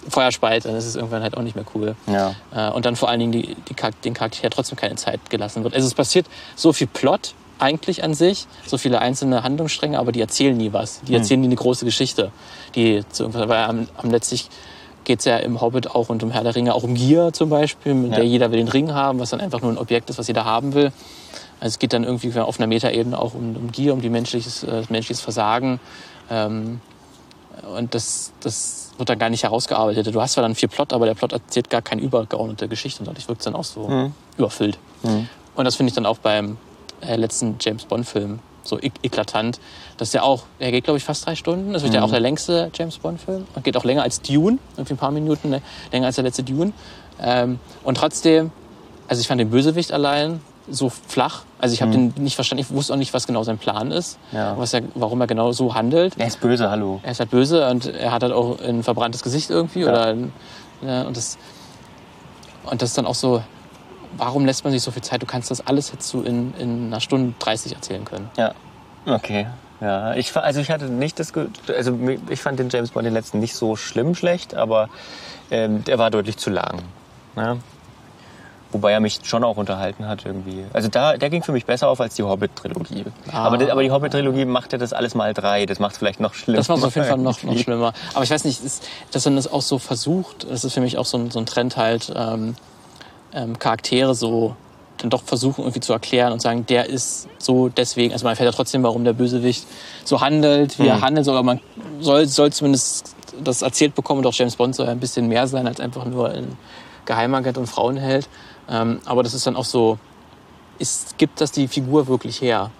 [0.08, 1.94] Feuer speit, dann ist es irgendwann halt auch nicht mehr cool.
[2.06, 2.34] Ja.
[2.54, 5.74] Äh, und dann vor allen Dingen die, die, den Charakter trotzdem keine Zeit gelassen wird.
[5.74, 10.20] Also es passiert so viel Plot eigentlich an sich, so viele einzelne Handlungsstränge, aber die
[10.20, 11.02] erzählen nie was.
[11.02, 11.18] Die mhm.
[11.18, 12.32] erzählen nie eine große Geschichte.
[12.74, 14.48] Die zu, weil am, am letztlich
[15.04, 17.50] geht es ja im Hobbit auch und im Herr der Ringe auch um Gier zum
[17.50, 18.16] Beispiel, mit ja.
[18.16, 20.44] der jeder will den Ring haben, was dann einfach nur ein Objekt ist, was jeder
[20.44, 20.92] haben will.
[21.60, 24.62] Also es geht dann irgendwie auf einer Metaebene auch um, um Gier, um die menschliches,
[24.64, 25.80] äh, menschliches Versagen.
[26.30, 26.80] Ähm,
[27.76, 30.14] und das, das wird dann gar nicht herausgearbeitet.
[30.14, 33.06] Du hast zwar dann viel Plot, aber der Plot erzählt gar keine übergeordnete Geschichte und
[33.06, 34.12] dadurch wirkt es dann auch so mhm.
[34.38, 34.78] überfüllt.
[35.02, 35.28] Mhm.
[35.54, 36.56] Und das finde ich dann auch beim
[37.00, 39.60] äh, letzten James Bond-Film so eklatant.
[39.96, 41.72] Das ist ja auch, er geht glaube ich fast drei Stunden.
[41.72, 41.98] Das wird mhm.
[41.98, 43.46] ja auch der längste James Bond-Film.
[43.54, 45.62] Und geht auch länger als Dune, irgendwie ein paar Minuten ne?
[45.92, 46.72] länger als der letzte Dune.
[47.20, 48.50] Ähm, und trotzdem,
[49.08, 51.42] also ich fand den Bösewicht allein so flach.
[51.58, 52.14] Also ich habe mhm.
[52.14, 52.62] den nicht verstanden.
[52.62, 54.56] Ich wusste auch nicht, was genau sein Plan ist, ja.
[54.56, 56.14] was er, warum er genau so handelt.
[56.16, 57.00] Er ist böse, hallo.
[57.02, 59.88] Er ist halt böse und er hat halt auch ein verbranntes Gesicht irgendwie ja.
[59.88, 60.32] oder ein,
[60.82, 61.38] ja, und das
[62.64, 63.42] und das ist dann auch so,
[64.16, 65.22] warum lässt man sich so viel Zeit?
[65.22, 68.30] Du kannst das alles jetzt so in, in einer Stunde 30 erzählen können.
[68.36, 68.54] Ja,
[69.06, 69.46] okay.
[69.80, 71.32] Ja, ich, also ich hatte nicht das,
[71.68, 74.90] also ich fand den James Bond den letzten nicht so schlimm schlecht, aber
[75.50, 76.82] ähm, der war deutlich zu lang.
[77.36, 77.56] Ja?
[78.72, 80.64] Wobei er mich schon auch unterhalten hat irgendwie.
[80.72, 83.04] Also da, der ging für mich besser auf als die Hobbit-Trilogie.
[83.32, 83.44] Ah.
[83.44, 85.66] Aber, aber die Hobbit-Trilogie macht ja das alles mal drei.
[85.66, 86.58] Das macht es vielleicht noch schlimmer.
[86.58, 87.92] Das macht es auf jeden Fall noch, noch schlimmer.
[88.14, 90.98] Aber ich weiß nicht, ist, dass man das auch so versucht, das ist für mich
[90.98, 92.54] auch so ein, so ein Trend halt, ähm,
[93.32, 94.56] ähm, Charaktere so
[94.98, 98.50] dann doch versuchen irgendwie zu erklären und sagen, der ist so deswegen, also man erfährt
[98.50, 99.66] ja trotzdem, warum der Bösewicht
[100.04, 100.88] so handelt, wie mhm.
[100.88, 101.60] er handelt, aber man
[102.00, 105.66] soll, soll zumindest das erzählt bekommen und auch James Bond soll ein bisschen mehr sein
[105.66, 106.58] als einfach nur ein
[107.06, 108.28] Geheimagent und Frauenheld.
[108.68, 109.98] Ähm, aber das ist dann auch so,
[110.78, 112.70] ist, gibt das die Figur wirklich her?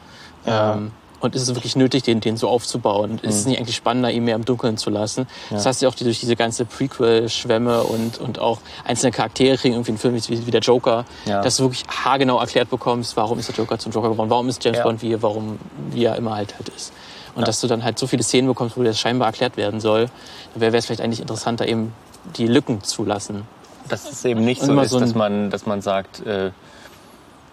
[0.44, 0.74] Ja.
[0.74, 3.12] Ähm, und ist es wirklich nötig, den, den so aufzubauen?
[3.12, 3.50] Und ist es mhm.
[3.50, 5.26] nicht eigentlich spannender, ihn mehr im Dunkeln zu lassen?
[5.50, 5.56] Ja.
[5.56, 9.92] Das heißt ja auch durch diese ganze Prequel-Schwämme und, und auch einzelne Charaktere kriegen irgendwie
[9.92, 11.42] einen Film wie, wie der Joker, ja.
[11.42, 14.64] dass du wirklich haargenau erklärt bekommst, warum ist der Joker zum Joker geworden, warum ist
[14.64, 14.84] James ja.
[14.84, 15.58] Bond wie, warum,
[15.90, 16.92] wie er immer halt, halt ist.
[17.34, 20.10] Und dass du dann halt so viele Szenen bekommst, wo das scheinbar erklärt werden soll,
[20.54, 21.92] dann wäre es vielleicht eigentlich interessanter, eben
[22.36, 23.46] die Lücken zu lassen.
[23.88, 26.50] Dass es eben nicht so ist, so dass, man, dass man sagt, äh,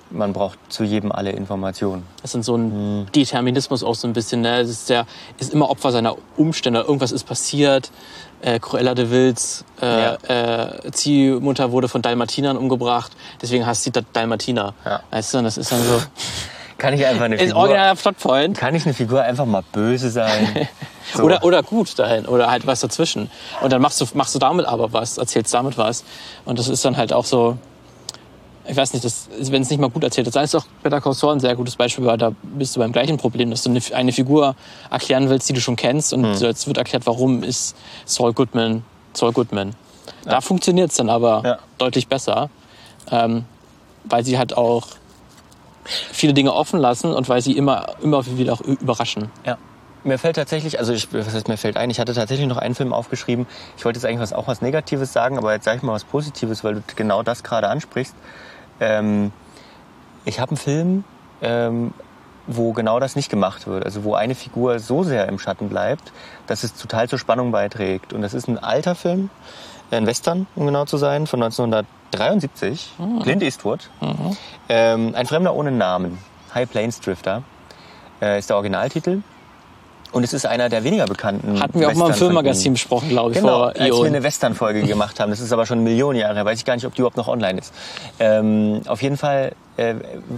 [0.10, 2.04] man braucht zu jedem alle Informationen.
[2.22, 3.12] Das ist so ein hm.
[3.14, 4.42] Determinismus auch so ein bisschen.
[4.42, 4.60] Ne?
[4.60, 5.06] Es ist, der,
[5.38, 6.82] ist immer Opfer seiner Umstände.
[6.82, 7.92] Irgendwas ist passiert.
[8.42, 10.18] Äh, Cruella de Vils äh, ja.
[10.28, 13.12] äh, Ziehmutter wurde von Dalmatinern umgebracht.
[13.42, 14.74] Deswegen heißt sie Dalmatiner.
[14.86, 15.02] Ja.
[15.12, 16.02] Weißt du, das ist dann so.
[16.78, 18.56] Kann ich einfach eine Ist Figur, originaler Plotpoint.
[18.56, 20.68] kann ich eine Figur einfach mal böse sein?
[21.14, 21.24] So.
[21.24, 22.26] Oder, oder gut dahin.
[22.26, 23.32] Oder halt was dazwischen.
[23.62, 26.04] Und dann machst du, machst du damit aber was, erzählst damit was.
[26.44, 27.58] Und das ist dann halt auch so,
[28.68, 30.36] ich weiß nicht, das, wenn es nicht mal gut erzählt ist.
[30.36, 32.92] Da ist auch Better Call Saul ein sehr gutes Beispiel, weil da bist du beim
[32.92, 34.56] gleichen Problem, dass du eine, eine Figur
[34.92, 36.14] erklären willst, die du schon kennst.
[36.14, 36.34] Und Hm.
[36.44, 37.76] jetzt wird erklärt, warum ist
[38.06, 39.74] Saul Goodman Saul Goodman.
[40.26, 41.58] Da funktioniert es dann aber Ja.
[41.78, 42.50] deutlich besser.
[43.10, 43.46] Ähm,
[44.04, 44.88] weil sie halt auch
[45.86, 49.32] viele Dinge offen lassen und weil sie immer, immer wieder auch überraschen.
[49.46, 49.58] Ja.
[50.04, 52.76] Mir fällt tatsächlich, also ich, was heißt mir fällt ein, ich hatte tatsächlich noch einen
[52.76, 53.46] Film aufgeschrieben.
[53.78, 56.04] Ich wollte jetzt eigentlich was, auch was Negatives sagen, aber jetzt sage ich mal was
[56.06, 58.14] Positives, weil du genau das gerade ansprichst.
[58.80, 59.32] Ähm,
[60.26, 61.04] ich habe einen Film,
[61.42, 61.94] ähm,
[62.48, 63.86] wo genau das nicht gemacht wird.
[63.86, 66.12] Also wo eine Figur so sehr im Schatten bleibt,
[66.48, 68.14] dass es total zur Spannung beiträgt.
[68.14, 69.30] Und das ist ein alter Film,
[69.92, 72.94] ein Western, um genau zu sein, von 1973.
[73.24, 73.90] Clint Eastwood.
[74.70, 76.18] Ähm, ein Fremder ohne Namen.
[76.54, 77.44] High Plains Drifter
[78.22, 79.22] äh, ist der Originaltitel.
[80.12, 81.60] Und es ist einer der weniger bekannten.
[81.62, 84.84] Hatten wir auch mal im Filmmagazin besprochen, glaube ich, Genau, vor als wir eine Western-Folge
[84.88, 85.30] gemacht haben.
[85.32, 86.44] Das ist aber schon Millionen Jahre.
[86.46, 87.74] Weiß ich gar nicht, ob die überhaupt noch online ist.
[88.20, 89.96] Ähm, auf jeden Fall äh,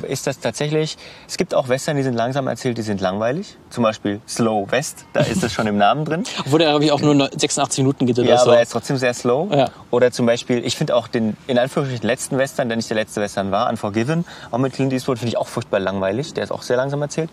[0.07, 0.97] ist das tatsächlich...
[1.27, 3.57] Es gibt auch Western, die sind langsam erzählt, die sind langweilig.
[3.69, 6.23] Zum Beispiel Slow West, da ist das schon im Namen drin.
[6.45, 8.45] Obwohl der, glaube ich, auch nur 86 Minuten geht oder Ja, so.
[8.47, 9.47] aber er ist trotzdem sehr slow.
[9.55, 9.69] Ja.
[9.91, 13.21] Oder zum Beispiel, ich finde auch den, in Anführungsstrichen, letzten Western, der nicht der letzte
[13.21, 16.33] Western war, Unforgiven, auch mit Clint Eastwood, finde ich auch furchtbar langweilig.
[16.33, 17.29] Der ist auch sehr langsam erzählt.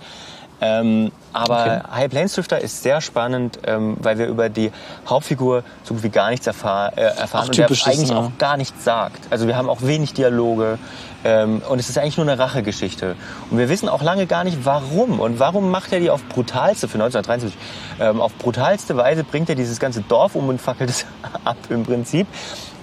[0.61, 1.81] Ähm, aber Okay.
[1.93, 4.73] High Plains Drifter ist sehr spannend, ähm, weil wir über die
[5.07, 8.17] Hauptfigur so gut wie gar nichts erfahr äh, erfahren Auch und der eigentlich ne?
[8.17, 9.21] auch gar nichts sagt.
[9.31, 10.79] Also wir haben auch wenig Dialoge
[11.25, 13.17] ähm, und es ist eigentlich nur eine Rachegeschichte.
[13.51, 15.21] Und wir wissen auch lange gar nicht, warum.
[15.21, 17.59] Und warum macht er die auf brutalste, für 1973,
[18.01, 21.05] ähm, auf brutalste Weise bringt er dieses ganze Dorf um und fackelt es
[21.45, 22.27] ab im Prinzip.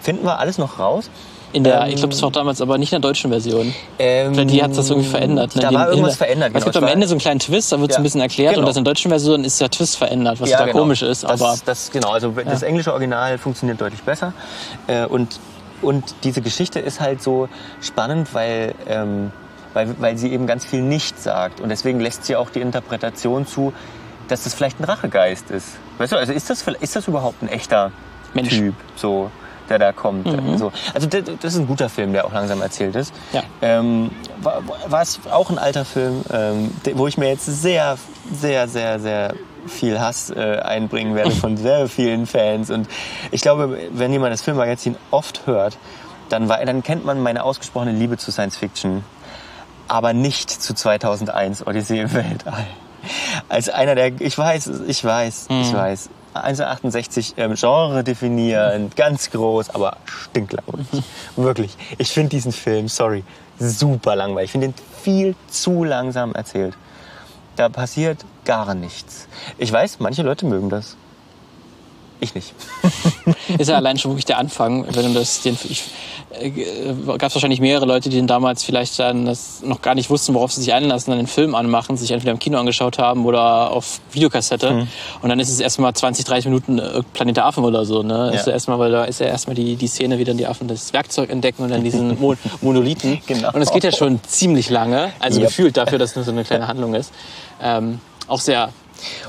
[0.02, 1.10] Finden wir alles noch raus.
[1.54, 3.74] In der, Ähm, ich glaube, das war auch damals aber nicht in der deutschen Version.
[4.00, 5.56] Ähm, Die hat das irgendwie verändert.
[5.56, 5.62] ne?
[5.62, 6.52] Da Die- war irgendwas der- verändert.
[6.56, 6.88] Es gibt genau.
[6.88, 8.56] am Ende so einen kleinen Twist, da wird es Ja, ein bisschen erklärt.
[8.56, 8.62] genau.
[8.66, 10.80] Und das in der deutschen Version ist der Twist verändert, was total genau.
[10.80, 11.24] komisch ist.
[11.24, 14.34] Das, Aber das, genau, also das englische Original funktioniert deutlich besser.
[14.88, 15.40] Äh, und,
[15.82, 17.48] und diese Geschichte ist halt so
[17.82, 19.32] spannend, weil, ähm,
[19.74, 21.62] weil, weil sie eben ganz viel nicht sagt.
[21.62, 23.74] Und deswegen lässt sie auch die Interpretation zu,
[24.28, 25.68] dass das vielleicht ein Rachegeist ist.
[26.00, 27.92] Weißt du, also ist das, ist das überhaupt ein echter
[28.34, 28.50] Mensch.
[28.50, 29.30] Typ, so,
[29.70, 30.28] der da kommt?
[30.58, 30.72] So.
[30.94, 33.14] Also das, das ist ein guter Film, der auch langsam erzählt ist.
[33.32, 33.44] Ja.
[33.62, 37.98] Ähm, war, war es auch ein alter Film, ähm, wo ich mir jetzt sehr,
[38.32, 39.34] sehr, sehr, sehr
[39.68, 42.70] viel Hass äh, einbringen werde von sehr vielen Fans.
[42.70, 42.88] Und
[43.32, 45.78] ich glaube, wenn jemand das Filmmagazin oft hört,
[46.30, 49.04] dann, war, dann kennt man meine ausgesprochene Liebe zu Science Fiction,
[49.88, 52.66] aber nicht zu 2001 Odyssee im Weltall.
[53.50, 59.70] Als einer der, ich weiß, ich weiß, ich weiß, 1968 ähm, Genre definierend, ganz groß,
[59.72, 60.88] aber stinklangweilig.
[61.36, 61.78] Wirklich.
[61.98, 63.24] Ich finde diesen Film, sorry,
[63.60, 64.48] super langweilig.
[64.48, 66.76] Ich finde ihn viel zu langsam erzählt.
[67.56, 69.28] Da passiert gar nichts.
[69.58, 70.98] Ich weiß, manche Leute mögen das.
[72.20, 72.54] Ich nicht.
[73.58, 74.86] ist ja allein schon wirklich der Anfang.
[74.96, 75.92] Wenn du das, den, ich,
[77.18, 80.34] gab es wahrscheinlich mehrere Leute, die dann damals vielleicht dann das noch gar nicht wussten,
[80.34, 83.72] worauf sie sich einlassen, dann den Film anmachen, sich entweder im Kino angeschaut haben oder
[83.72, 84.72] auf Videokassette.
[84.72, 84.88] Mhm.
[85.22, 88.04] Und dann ist es erstmal 20, 30 Minuten äh, Planet der Affen oder so.
[88.04, 88.32] Ne?
[88.34, 88.48] Ist Ja.
[88.48, 90.92] ja erstmal, weil da ist ja erstmal die, die Szene, wie dann die Affen das
[90.94, 93.22] Werkzeug entdecken und dann diesen Mo Monolithen.
[93.28, 93.52] Genau.
[93.54, 95.48] Und es geht ja schon ziemlich lange, also Yep.
[95.50, 97.12] gefühlt dafür, dass es nur so eine kleine Handlung ist.
[97.62, 98.70] Ähm, auch sehr,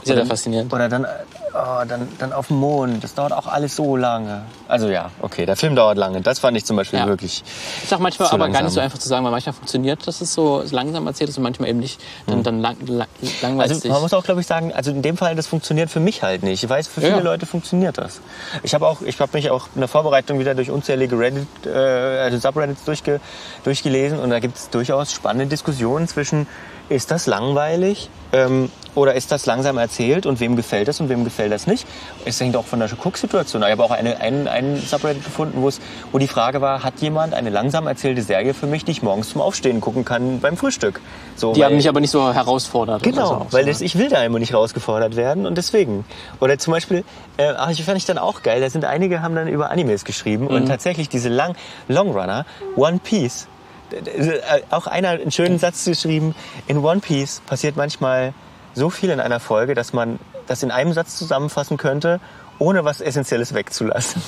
[0.05, 0.73] sehr, sehr faszinierend.
[0.73, 1.09] Oder dann, äh,
[1.55, 3.03] oh, dann, dann auf dem Mond.
[3.03, 4.43] Das dauert auch alles so lange.
[4.69, 6.21] Also ja, okay, der Film dauert lange.
[6.21, 7.07] Das fand ich zum Beispiel Ja.
[7.07, 7.43] wirklich.
[7.83, 8.65] Ist auch manchmal aber gar langsam.
[8.65, 11.45] nicht so einfach zu sagen, weil manchmal funktioniert, dass es so langsam erzählt ist und
[11.45, 12.01] manchmal eben nicht.
[12.27, 13.09] Dann, dann lang, lang,
[13.43, 16.01] langweilt Also man muss auch, glaube ich, sagen, also in dem Fall, das funktioniert für
[16.01, 16.63] mich halt nicht.
[16.63, 17.21] Ich weiß, für viele ja.
[17.21, 18.21] Leute funktioniert das.
[18.63, 21.71] Ich habe auch, ich habe mich auch in der Vorbereitung wieder durch unzählige Reddit, äh,
[21.71, 23.21] also Subreddits durchge,
[23.65, 26.47] durchgelesen und da gibt es durchaus spannende Diskussionen zwischen,
[26.89, 31.25] ist das langweilig ähm, oder ist das langsam erzählt und wem gefällt das und wem
[31.25, 31.87] gefällt das nicht?
[32.25, 33.63] Es hängt auch von der Cook-Situation.
[33.63, 35.81] Ich habe auch eine, einen, einen Subreddit gefunden, wo es,
[36.13, 39.31] wo die Frage war, hat jemand eine langsam erzählte Serie für mich, die ich morgens
[39.31, 41.01] zum Aufstehen gucken kann beim Frühstück?
[41.37, 43.03] So, die weil- haben mich aber nicht so herausfordert.
[43.03, 46.05] Genau, so weil das, ich will da immer nicht rausgefordert werden und deswegen.
[46.41, 47.05] Oder zum Beispiel,
[47.37, 50.05] äh, ach, ich fand ich dann auch geil, da sind einige, haben dann über Animes
[50.05, 51.57] geschrieben und tatsächlich diese Lang
[51.89, 53.49] Longrunner, One Piece,
[53.93, 54.39] äh,
[54.71, 56.35] auch einer einen schönen Satz geschrieben,
[56.67, 58.33] in One Piece passiert manchmal
[58.75, 62.21] so viel in einer Folge, dass man das in einem Satz zusammenfassen könnte,
[62.59, 64.23] ohne was Essentielles wegzulassen.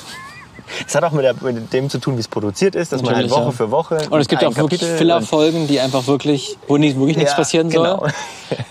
[0.86, 3.14] Es hat auch mit, der, mit dem zu tun, wie es produziert ist, dass man
[3.14, 3.52] halt Natürlich, Woche ja.
[3.52, 3.98] für Woche.
[4.10, 7.70] Und es gibt auch wirklich Filler-Folgen, die einfach wirklich, wo nicht, wirklich nichts Ja, passieren
[7.70, 8.00] genau.
[8.00, 8.12] soll.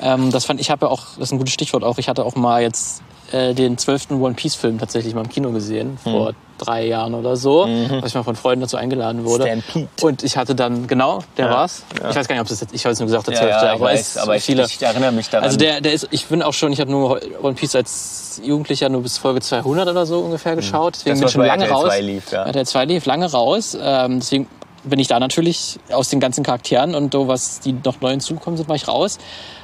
[0.02, 1.98] Ähm, das fand ich habe ja auch, das ist ein gutes Stichwort auch.
[1.98, 5.52] Ich hatte auch mal jetzt äh, den zwölften One Piece Film tatsächlich mal im Kino
[5.52, 8.02] gesehen vor drei Jahren oder so, mhm.
[8.02, 9.46] was ich mal von Freunden dazu eingeladen wurde.
[9.46, 9.88] Stampede.
[10.02, 11.52] Und ich hatte dann, genau, der ja.
[11.52, 11.84] war's.
[12.02, 12.10] Ja.
[12.10, 13.66] Ich weiß gar nicht, ob es jetzt, ich habe es nur gesagt, der zwölfte, ja,
[13.66, 14.66] ja, aber, weiß, aber viele.
[14.66, 15.46] Ich, erinnere mich daran.
[15.46, 18.90] Also der, der ist, ich bin auch schon, ich habe nur One Piece als Jugendlicher
[18.90, 20.58] nur bis Folge 200 oder so ungefähr mhm.
[20.58, 20.96] geschaut.
[20.96, 21.88] Deswegen bin ich schon lange RTL raus.
[21.88, 22.44] 2 lief, ja.
[22.44, 23.78] RTL 2 lief lange raus.
[23.80, 24.48] Ähm, deswegen
[24.84, 28.58] bin ich da natürlich aus den ganzen Charakteren und so, was die noch neu hinzugekommen
[28.58, 29.18] sind, war ich raus.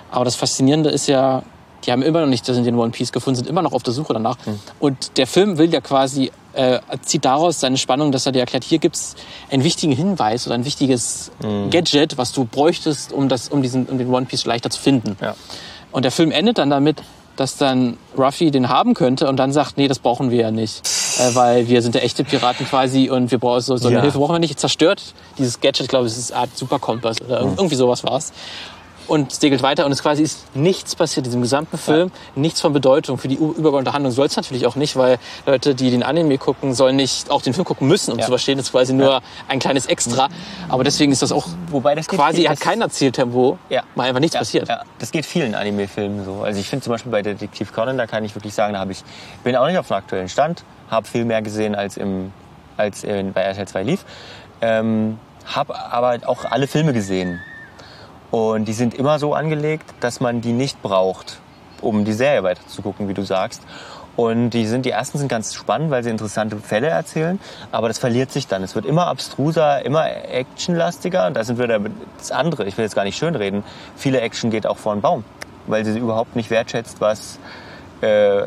[0.09, 1.43] Aber das Faszinierende ist ja,
[1.85, 4.13] die haben immer noch nicht den One Piece gefunden, sind immer noch auf der Suche
[4.13, 4.37] danach.
[4.45, 4.59] Mhm.
[4.79, 8.63] Und der Film will ja quasi, äh, zieht daraus seine Spannung, dass er dir erklärt,
[8.63, 9.15] hier gibt's
[9.49, 11.69] einen wichtigen Hinweis oder ein wichtiges mhm.
[11.69, 15.17] Gadget, was du bräuchtest, um, das, um, diesen, um den One Piece leichter zu finden.
[15.21, 15.35] Ja.
[15.91, 16.97] Und der Film endet dann damit,
[17.35, 20.87] dass dann Ruffy den haben könnte und dann sagt, nee, das brauchen wir ja nicht,
[21.19, 24.01] äh, weil wir sind ja echte Piraten quasi und wir brauchen so, so eine ja.
[24.01, 24.59] Hilfe brauchen wir nicht.
[24.59, 25.01] Zerstört
[25.37, 27.53] dieses Gadget, ich glaube, es ist eine Art Superkompass oder mhm.
[27.57, 28.31] irgendwie sowas war's
[29.07, 32.41] und segelt weiter und es quasi ist nichts passiert in diesem gesamten Film, ja.
[32.41, 35.91] nichts von Bedeutung für die übergeordnete Handlung soll es natürlich auch nicht, weil Leute, die
[35.91, 38.25] den Anime gucken, sollen nicht auch den Film gucken müssen, um ja.
[38.25, 39.21] zu verstehen, das ist quasi nur ja.
[39.47, 40.29] ein kleines Extra,
[40.69, 43.83] aber deswegen ist das auch Wobei das quasi hat kein Erzähltempo, ja.
[43.95, 44.69] mal einfach nichts passiert.
[44.99, 46.41] Das geht vielen Anime-Filmen so.
[46.41, 48.91] Also ich finde zum Beispiel bei Detektiv Conan, da kann ich wirklich sagen, da habe
[48.91, 49.03] ich
[49.43, 52.31] bin auch nicht auf dem aktuellen Stand, habe viel mehr gesehen als im
[52.77, 54.05] als in, bei RTL 2 lief.
[54.61, 57.39] Ähm, habe aber auch alle Filme gesehen.
[58.31, 61.39] Und die sind immer so angelegt, dass man die nicht braucht,
[61.81, 63.61] um die Serie weiter zu gucken, wie du sagst.
[64.15, 67.39] Und die sind, die ersten sind ganz spannend, weil sie interessante Fälle erzählen,
[67.71, 68.61] aber das verliert sich dann.
[68.63, 71.27] Es wird immer abstruser, immer actionlastiger.
[71.27, 71.79] Und da sind wir da
[72.17, 72.65] das andere.
[72.65, 73.63] Ich will jetzt gar nicht schönreden.
[73.95, 75.23] Viele Action geht auch vor den Baum,
[75.67, 77.39] weil sie überhaupt nicht wertschätzt, was,
[78.01, 78.43] äh,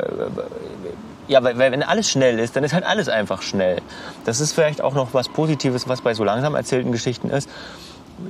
[1.27, 3.81] ja, weil, weil wenn alles schnell ist, dann ist halt alles einfach schnell.
[4.23, 7.49] Das ist vielleicht auch noch was Positives, was bei so langsam erzählten Geschichten ist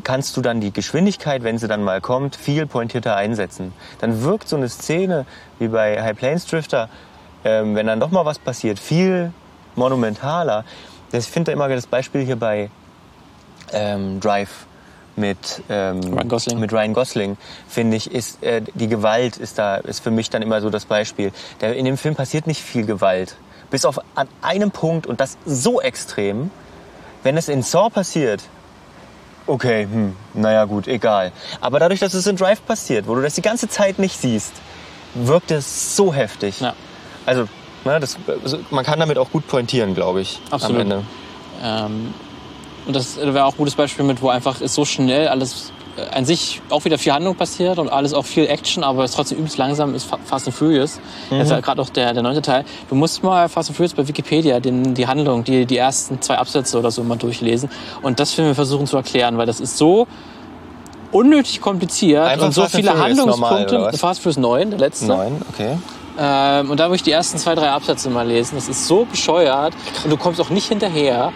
[0.03, 3.73] kannst du dann die Geschwindigkeit, wenn sie dann mal kommt, viel pointierter einsetzen.
[3.99, 5.25] Dann wirkt so eine Szene
[5.59, 6.89] wie bei High Plains Drifter,
[7.43, 9.31] ähm, wenn dann doch mal was passiert, viel
[9.75, 10.65] monumentaler.
[11.11, 12.69] Ich finde da immer das Beispiel hier bei
[13.71, 14.65] ähm, Drive
[15.15, 19.77] mit, ähm, Ryan Gosling, mit Ryan Gosling finde ich, ist äh, die Gewalt ist da
[19.77, 21.31] ist für mich dann immer so das Beispiel.
[21.61, 23.37] Der, in dem Film passiert nicht viel Gewalt,
[23.69, 26.51] bis auf an einem Punkt und das so extrem.
[27.23, 28.43] Wenn es in Saw passiert,
[29.47, 31.31] okay, hm, naja gut, egal.
[31.62, 34.53] Aber dadurch, dass es in Drive passiert, wo du das die ganze Zeit nicht siehst,
[35.13, 36.60] wirkt es so heftig.
[36.62, 36.73] Ja.
[37.25, 37.47] Also,
[37.84, 40.39] na, das, also, man kann damit auch gut pointieren, glaube ich.
[40.51, 40.75] Absolut.
[40.75, 41.03] Am Ende.
[41.63, 42.13] Ähm,
[42.86, 45.71] und das wäre auch ein gutes Beispiel mit, wo einfach ist so schnell alles
[46.12, 49.38] an sich auch wieder viel Handlung passiert und alles auch viel Action, aber es trotzdem
[49.38, 50.99] übelst langsam ist Fast and Furious.
[51.29, 51.38] Mhm.
[51.38, 52.65] Jetzt halt gerade auch der, der neunte Teil.
[52.89, 56.38] Du musst mal Fast and Furious bei Wikipedia den, die Handlung, die, die ersten zwei
[56.38, 57.69] Absätze oder so mal durchlesen.
[58.01, 60.08] Und das werden wir versuchen zu erklären, weil das ist so
[61.12, 63.75] unnötig kompliziert Einfach und so Fast viele Handlungspunkte.
[63.75, 65.05] Normal, Fast Furious 9, der letzte.
[65.05, 65.77] 9, okay.
[66.17, 68.55] Ähm, und da muss ich die ersten zwei, drei Absätze mal lesen.
[68.55, 71.31] Das ist so bescheuert und du kommst auch nicht hinterher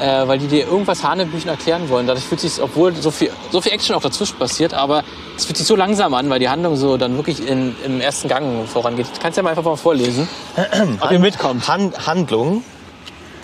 [0.00, 2.06] äh, weil die dir irgendwas Hanebüchen erklären wollen.
[2.06, 5.04] Dadurch fühlt sich, obwohl so viel, so viel Action auch dazwischen passiert, aber
[5.36, 8.28] es fühlt sich so langsam an, weil die Handlung so dann wirklich in, im ersten
[8.28, 9.06] Gang vorangeht.
[9.06, 10.28] Du kannst ja mal einfach mal vorlesen,
[11.00, 11.68] ob ihr mitkommt.
[11.68, 12.64] Hand, Handlung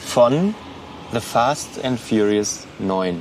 [0.04, 0.54] von
[1.12, 3.20] The Fast and Furious 9.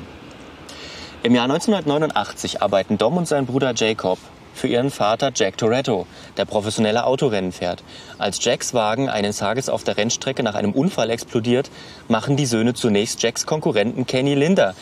[1.21, 4.19] Im Jahr 1989 arbeiten Dom und sein Bruder Jacob
[4.59, 6.05] für ihren Vater Jack Toretto,
[6.37, 7.81] der professionelle Autorennen fährt.
[8.17, 11.71] Als Jacks Wagen eines Tages auf der Rennstrecke nach einem Unfall explodiert,
[12.07, 14.75] machen die Söhne zunächst Jacks Konkurrenten Kenny Linder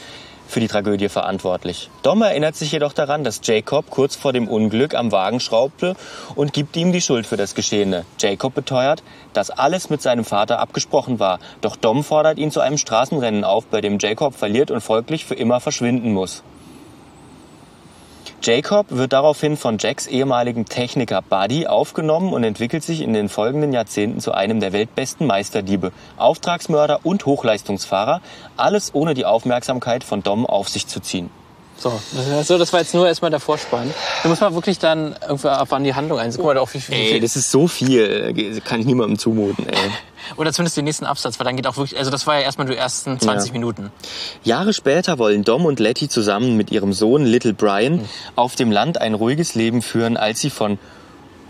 [0.48, 1.90] für die Tragödie verantwortlich.
[2.04, 5.96] Dom erinnert sich jedoch daran, dass Jacob kurz vor dem Unglück am Wagen schraubte
[6.36, 8.06] und gibt ihm die Schuld für das Geschehene.
[8.20, 12.78] Jacob beteuert, dass alles mit seinem Vater abgesprochen war, doch Dom fordert ihn zu einem
[12.78, 16.44] Straßenrennen auf, bei dem Jacob verliert und folglich für immer verschwinden muss.
[18.42, 23.74] Jacob wird daraufhin von Jacks ehemaligen Techniker Buddy aufgenommen und entwickelt sich in den folgenden
[23.74, 28.22] Jahrzehnten zu einem der weltbesten Meisterdiebe, Auftragsmörder und Hochleistungsfahrer,
[28.56, 31.30] alles ohne die Aufmerksamkeit von Dom auf sich zu ziehen.
[31.78, 31.94] So,
[32.36, 33.94] also das war jetzt nur erstmal der Vorspann.
[34.24, 36.38] Da muss man wirklich dann irgendwie ab wann die Handlung einsetzen.
[36.38, 36.96] Guck mal, auch wie viel.
[36.96, 38.62] Ey, das ist so viel.
[38.66, 39.92] Kann ich niemandem zumuten, ey.
[40.36, 42.68] Oder zumindest den nächsten Absatz, weil dann geht auch wirklich, also das war ja erstmal
[42.68, 43.54] die ersten 20 ja.
[43.54, 43.92] Minuten.
[44.44, 48.06] Jahre später wollen Dom und Letty zusammen mit ihrem Sohn Little Brian hm.
[48.36, 50.80] auf dem Land ein ruhiges Leben führen, als sie von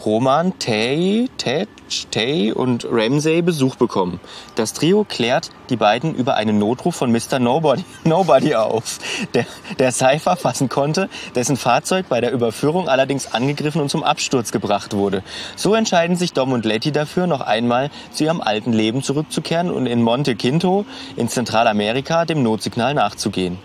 [0.06, 1.68] Roman, Tay, Tej,
[2.12, 4.20] Tay und Ramsey Besuch bekommen.
[4.56, 7.40] Das Trio klärt die beiden über einen Notruf von Mr.
[7.40, 9.00] Nobody, Nobody auf,
[9.34, 9.46] der,
[9.80, 14.94] der Cypher fassen konnte, dessen Fahrzeug bei der Überführung allerdings angegriffen und zum Absturz gebracht
[14.94, 15.24] wurde.
[15.56, 19.88] So entscheiden sich Dom und Letty dafür, noch einmal zu ihrem alten Leben zurückzukehren und
[19.88, 23.58] in Monte Quinto in Zentralamerika dem Notsignal nachzugehen.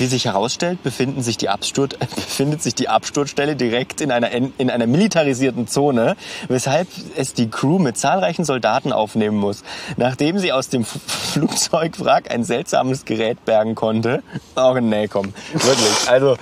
[0.00, 4.70] Wie sich herausstellt, befinden sich die Absturz, befindet sich die Absturzstelle direkt in einer, in
[4.70, 6.16] einer militarisierten Zone,
[6.48, 9.62] weshalb es die Crew mit zahlreichen Soldaten aufnehmen muss.
[9.98, 10.84] Nachdem sie aus dem
[11.34, 14.22] Flugzeugwrack ein seltsames Gerät bergen konnte.
[14.56, 15.34] Oh, nee, komm.
[15.52, 16.08] Wirklich.
[16.08, 16.38] Also,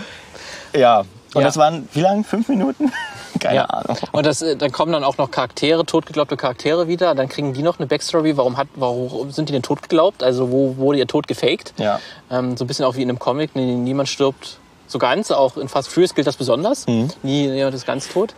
[0.73, 1.01] ja.
[1.35, 1.49] Und Ja.
[1.49, 2.23] das waren, wie lang?
[2.23, 2.93] Fünf Minuten?
[3.39, 3.65] Keine Ja.
[3.65, 3.97] Ahnung.
[4.13, 7.15] Und das, äh, dann kommen dann auch noch Charaktere, totgeglaubte Charaktere wieder.
[7.15, 8.37] Dann kriegen die noch eine Backstory.
[8.37, 10.23] Warum, hat, warum sind die denn totgeglaubt?
[10.23, 11.73] Also wo wurde ihr Tod gefaked?
[11.79, 12.01] Ja.
[12.31, 13.55] Ähm, so ein bisschen auch wie in einem Comic.
[13.55, 15.31] Niemand stirbt so ganz.
[15.31, 16.87] Auch in Fast Furious gilt das besonders.
[16.87, 17.11] Mhm.
[17.23, 18.35] Nie jemand ist ganz tot.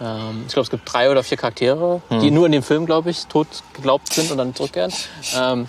[0.00, 2.20] Ähm, ich glaube, es gibt drei oder vier Charaktere, Mhm.
[2.20, 4.92] die nur in dem Film, glaube ich, tot geglaubt sind und dann zurückkehren.
[5.38, 5.68] Ähm,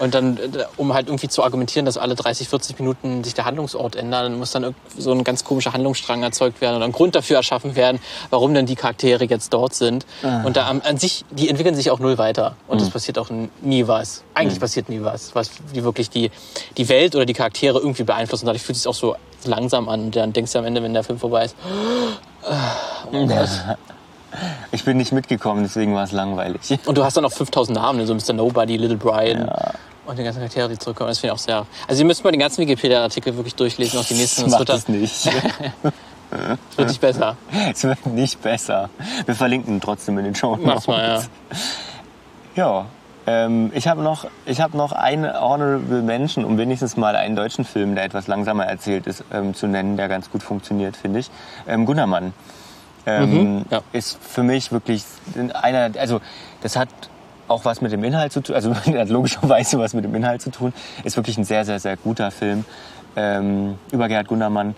[0.00, 3.44] und dann, äh, um halt irgendwie zu argumentieren, dass alle 30, 40 Minuten sich der
[3.44, 7.14] Handlungsort ändert, dann muss dann so ein ganz komischer Handlungsstrang erzeugt werden oder ein Grund
[7.14, 10.06] dafür erschaffen werden, warum denn die Charaktere jetzt dort sind.
[10.44, 12.56] Und da an, sich, die entwickeln sich auch null weiter.
[12.66, 13.28] Und es passiert auch
[13.60, 14.24] nie was.
[14.34, 16.30] Eigentlich passiert nie was, was die wirklich die,
[16.76, 18.46] die Welt oder die Charaktere irgendwie beeinflussen.
[18.46, 20.04] Dadurch fühlt es sich auch so langsam an.
[20.06, 21.56] Und dann denkst du am Ende, wenn der Film vorbei ist,
[23.12, 23.48] oh Gott.
[24.72, 26.78] Ich bin nicht mitgekommen, deswegen war es langweilig.
[26.86, 28.06] Und du hast dann auch 5000 Namen, ne?
[28.06, 28.32] so Mr.
[28.32, 29.50] Nobody, Little Brian
[30.06, 31.08] und die ganzen Charaktere, die zurückkommen.
[31.08, 31.66] Das finde ich auch sehr.
[31.86, 34.42] Also, ihr müsst mal den ganzen Wikipedia-Artikel wirklich durchlesen, auch die nächsten.
[34.42, 35.26] Das Macht wird, dann, es nicht.
[36.30, 37.36] das wird nicht besser.
[37.72, 38.90] es wird nicht besser.
[39.24, 41.22] Wir verlinken trotzdem in den Show Mach's mal, ja.
[42.56, 42.86] Ja,
[43.26, 47.64] ähm, ich habe noch, ich hab noch eine Honorable Mention, um wenigstens mal einen deutschen
[47.64, 51.30] Film, der etwas langsamer erzählt ist, ähm, zu nennen, der ganz gut funktioniert, finde ich.
[51.68, 52.32] Ähm, Gunnermann.
[53.06, 53.80] Ähm, Mhm, ja.
[53.92, 55.04] Ist für mich wirklich
[55.54, 56.20] einer, also
[56.62, 56.88] das hat
[57.48, 60.50] auch was mit dem Inhalt zu tun, also hat logischerweise was mit dem Inhalt zu
[60.50, 60.72] tun.
[61.04, 62.64] Ist wirklich ein sehr, sehr, sehr guter Film
[63.16, 64.74] ähm, über Gerhard Gundermann,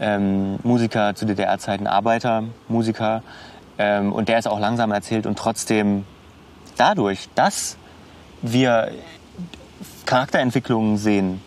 [0.00, 3.22] ähm, Musiker zu DDR-Zeiten, Arbeiter, Musiker.
[3.78, 6.04] Ähm, und der ist auch langsam erzählt und trotzdem
[6.76, 7.76] dadurch, dass
[8.42, 8.90] wir
[10.06, 11.40] Charakterentwicklungen sehen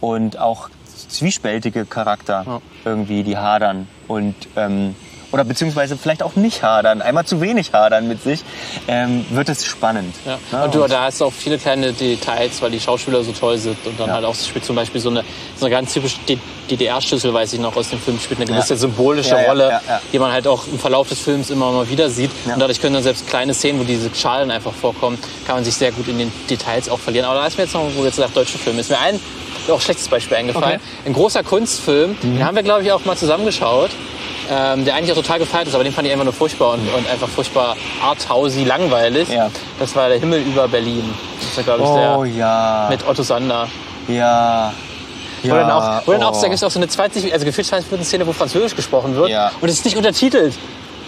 [0.00, 0.70] und auch
[1.08, 2.60] zwiespältige Charakter Ja.
[2.84, 4.94] irgendwie, die hadern und ähm,
[5.36, 8.40] oder beziehungsweise vielleicht auch nicht hadern, einmal zu wenig hadern mit sich,
[8.88, 10.14] ähm, wird es spannend.
[10.24, 10.38] Ja.
[10.50, 13.58] Ja, Und du, da hast du auch viele kleine Details, weil die Schauspieler so toll
[13.58, 13.76] sind.
[13.84, 14.14] Und dann Ja.
[14.14, 15.24] halt auch spielt zum Beispiel so eine,
[15.58, 16.16] so eine ganz typische
[16.70, 19.78] DDR-Schlüssel, weiß ich noch aus dem Film, spielt eine gewisse symbolische Rolle,
[20.10, 22.30] die man halt auch im Verlauf des Films immer mal wieder sieht.
[22.46, 25.74] Und dadurch können dann selbst kleine Szenen, wo diese Schalen einfach vorkommen, kann man sich
[25.74, 27.26] sehr gut in den Details auch verlieren.
[27.26, 29.20] Aber da ist mir jetzt noch, wo du jetzt sagst, deutsche Film, ist mir ein
[29.68, 30.76] auch schlechtes Beispiel eingefallen.
[30.76, 31.06] Okay.
[31.06, 32.36] Ein großer Kunstfilm, Mhm.
[32.36, 33.90] den haben wir, glaube ich, auch mal zusammengeschaut.
[34.50, 36.80] Ähm, der eigentlich auch total gefeiert ist, aber den fand ich einfach nur furchtbar und,
[36.94, 39.28] und einfach furchtbar arthousey, langweilig.
[39.28, 39.50] Ja.
[39.78, 41.04] Das war der Himmel über Berlin.
[41.40, 42.86] Das war, glaube ich, Oh der ja.
[42.90, 43.68] mit Otto Sander.
[44.08, 44.72] ja.
[45.42, 46.40] Wo dann auch, wo dann auch oh.
[46.40, 49.14] da gibt es auch so eine 20, also gefühlt 20 Minuten Szene, wo Französisch gesprochen
[49.14, 49.28] wird.
[49.28, 49.52] Ja.
[49.60, 50.54] Und es ist nicht untertitelt.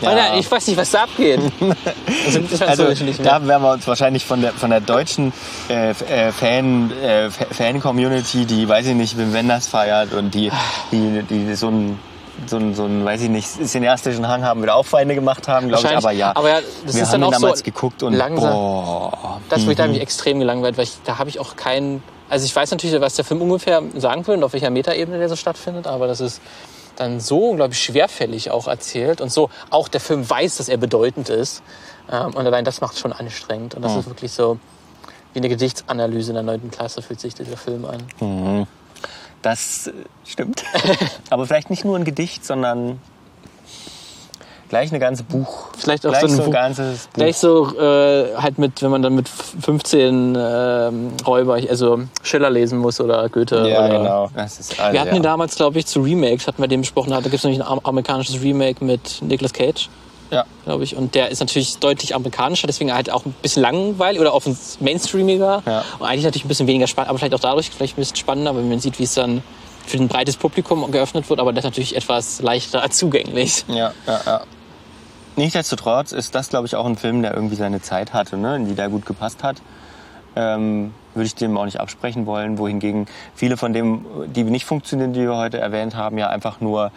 [0.01, 0.11] Ja.
[0.11, 1.41] Alter, ich weiß nicht, was da abgeht.
[2.27, 2.85] also Also
[3.23, 5.33] da werden wir uns wahrscheinlich von der, von der deutschen
[5.69, 10.53] äh, äh, Fan, äh, Fa- Fan-Community, die, weiß ich nicht, Wim Wenders feiert und die,
[10.93, 11.99] die, die so ein
[12.47, 15.69] so ein, so ein, weiß ich nicht, cineastischen Hang haben, wieder auch Feinde gemacht haben,
[15.69, 16.33] glaube ich, aber ja.
[16.35, 18.53] Aber ja, das wir ist haben dann auch damals so geguckt und langsam.
[18.53, 19.41] boah.
[19.49, 19.91] Das wird Mhm.
[19.93, 22.03] mich extrem gelangweilt, weil ich, da habe ich auch keinen.
[22.31, 25.29] Also ich weiß natürlich, was der Film ungefähr sagen will und auf welcher Metaebene der
[25.29, 26.41] so stattfindet, aber das ist
[26.97, 31.29] dann so unglaublich schwerfällig auch erzählt und so auch der Film weiß, dass er bedeutend
[31.31, 31.63] ist
[32.13, 33.99] ähm, und allein das macht es schon anstrengend und das Mhm.
[34.01, 34.59] ist wirklich so
[35.33, 36.71] wie eine Gedichtsanalyse in der 9.
[36.71, 38.67] Klasse fühlt sich dieser Film an.
[39.43, 39.93] Das äh,
[40.27, 40.65] stimmt.
[41.31, 43.01] aber vielleicht nicht nur ein Gedicht, sondern
[44.69, 45.69] gleich eine ganze Buch.
[45.77, 47.13] Vielleicht auch gleich so ein so ein ganzes Buch.
[47.15, 52.79] Gleich so äh, halt mit, wenn man dann mit 15 ähm, Räuber, also Schiller lesen
[52.79, 54.45] muss oder Goethe ja, oder genau.
[54.45, 55.15] Ist, also, Wir hatten ja.
[55.15, 57.11] den damals, glaube ich, zu Remakes, hatten wir den besprochen.
[57.11, 59.89] Da gibt es nämlich ein am- amerikanisches Remake mit Nicolas Cage,
[60.31, 60.45] ja.
[60.65, 60.97] glaube ich.
[60.97, 65.63] Und der ist natürlich deutlich amerikanischer, deswegen halt auch ein bisschen langweilig oder offens mainstreamiger.
[65.67, 65.85] Ja.
[65.99, 68.55] Und eigentlich natürlich ein bisschen weniger spannend, aber vielleicht auch dadurch vielleicht ein bisschen spannender,
[68.57, 69.43] wenn man sieht, wie es dann
[69.87, 71.41] für ein breites Publikum geöffnet wird.
[71.41, 73.65] Aber das ist natürlich etwas leichter zugänglich.
[73.69, 74.41] Ja, ja, ja.
[75.37, 78.57] Nichtsdestotrotz ist das, glaube ich, auch ein Film, der irgendwie seine Zeit hatte, ne?
[78.57, 79.63] in die da gut gepasst hat.
[80.35, 85.13] Ähm, würde ich dem auch nicht absprechen wollen, wohingegen viele von dem, die nicht funktionieren,
[85.13, 86.91] die wir heute erwähnt haben, ja einfach nur,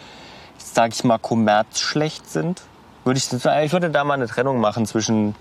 [0.58, 2.62] sag ich mal, kommerzschlecht sind.
[3.04, 5.34] Würde ich, ich würde da mal eine Trennung machen zwischen,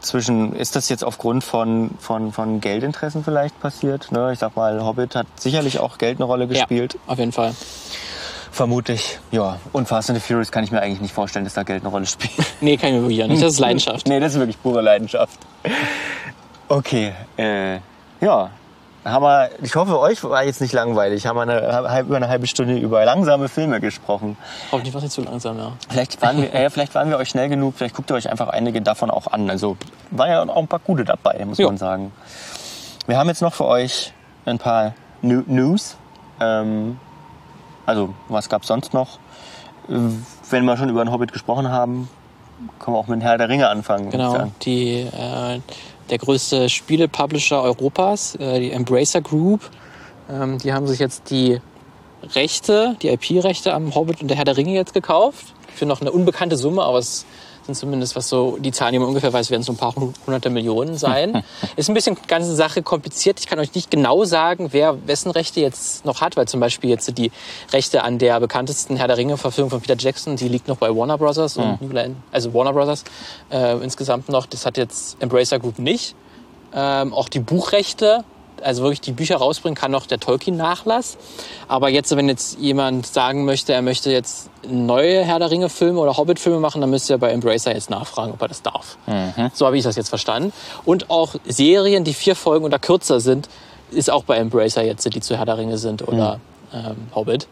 [0.00, 4.10] zwischen ist das jetzt aufgrund von, von, von Geldinteressen vielleicht passiert?
[4.10, 4.32] Ne?
[4.32, 6.94] Ich sag mal, Hobbit hat sicherlich auch Geld eine Rolle gespielt.
[6.94, 7.54] Ja, auf jeden Fall.
[8.50, 9.58] Vermutlich, ja.
[9.72, 11.90] Und Fast and the Furious kann ich mir eigentlich nicht vorstellen, dass da Geld eine
[11.90, 12.32] Rolle spielt.
[12.60, 13.42] Nee, kann ich mir wirklich nicht.
[13.42, 14.06] Das ist Leidenschaft.
[14.06, 15.38] nee, das ist wirklich pure Leidenschaft.
[16.68, 17.76] Okay, äh,
[18.20, 18.50] ja.
[19.04, 21.26] Haben wir, ich hoffe, euch war jetzt nicht langweilig.
[21.26, 24.36] Haben wir eine, über eine halbe Stunde über langsame Filme gesprochen.
[24.70, 25.72] Hoffentlich war es nicht zu langsam, ja.
[25.88, 27.74] Vielleicht waren, wir, äh, vielleicht waren wir euch schnell genug.
[27.76, 29.50] Vielleicht guckt ihr euch einfach einige davon auch an.
[29.50, 29.76] Also
[30.12, 31.66] war ja auch ein paar gute dabei, muss Jo.
[31.66, 32.12] man sagen.
[33.06, 34.12] Wir haben jetzt noch für euch
[34.44, 35.96] ein paar New News.
[36.40, 36.98] Ähm,
[37.86, 39.18] also, was gab es sonst noch?
[39.88, 42.08] Wenn wir schon über den Hobbit gesprochen haben,
[42.78, 44.10] können wir auch mit Herr der Ringe anfangen.
[44.10, 45.60] Genau, die, äh,
[46.12, 49.62] der größte Spielepublisher Europas, äh, die Embracer Group,
[50.30, 51.58] ähm, die haben sich jetzt die
[52.34, 55.54] Rechte, die IP-Rechte am Hobbit und der Herr der Ringe jetzt gekauft.
[55.74, 57.24] Für noch eine unbekannte Summe, aber es
[57.64, 60.50] sind zumindest, was so die Zahlen, die man ungefähr weiß, werden so ein paar hunderte
[60.50, 61.42] Millionen sein.
[61.76, 63.40] Ist ein bisschen ganze Sache kompliziert.
[63.40, 66.90] Ich kann euch nicht genau sagen, wer wessen Rechte jetzt noch hat, weil zum Beispiel
[66.90, 67.30] jetzt die
[67.72, 71.18] Rechte an der bekanntesten Herr der Ringe-Verfilmung von Peter Jackson, die liegt noch bei Warner
[71.18, 73.04] Brothers und New Line, also Warner Brothers
[73.50, 74.46] äh, insgesamt noch.
[74.46, 76.14] Das hat jetzt Embracer Group nicht.
[76.74, 78.24] Ähm, auch die Buchrechte,
[78.62, 81.16] also wirklich die Bücher rausbringen, kann noch der Tolkien-Nachlass.
[81.68, 86.16] Aber jetzt, wenn jetzt jemand sagen möchte, er möchte jetzt neue Herr der Ringe-Filme oder
[86.16, 88.96] Hobbit-Filme machen, dann müsste er bei Embracer jetzt nachfragen, ob er das darf.
[89.54, 90.52] So habe ich das jetzt verstanden.
[90.84, 93.48] Und auch Serien, die vier Folgen oder kürzer sind,
[93.90, 96.40] ist auch bei Embracer jetzt, die zu Herr der Ringe sind oder
[96.74, 97.46] ähm, Hobbit.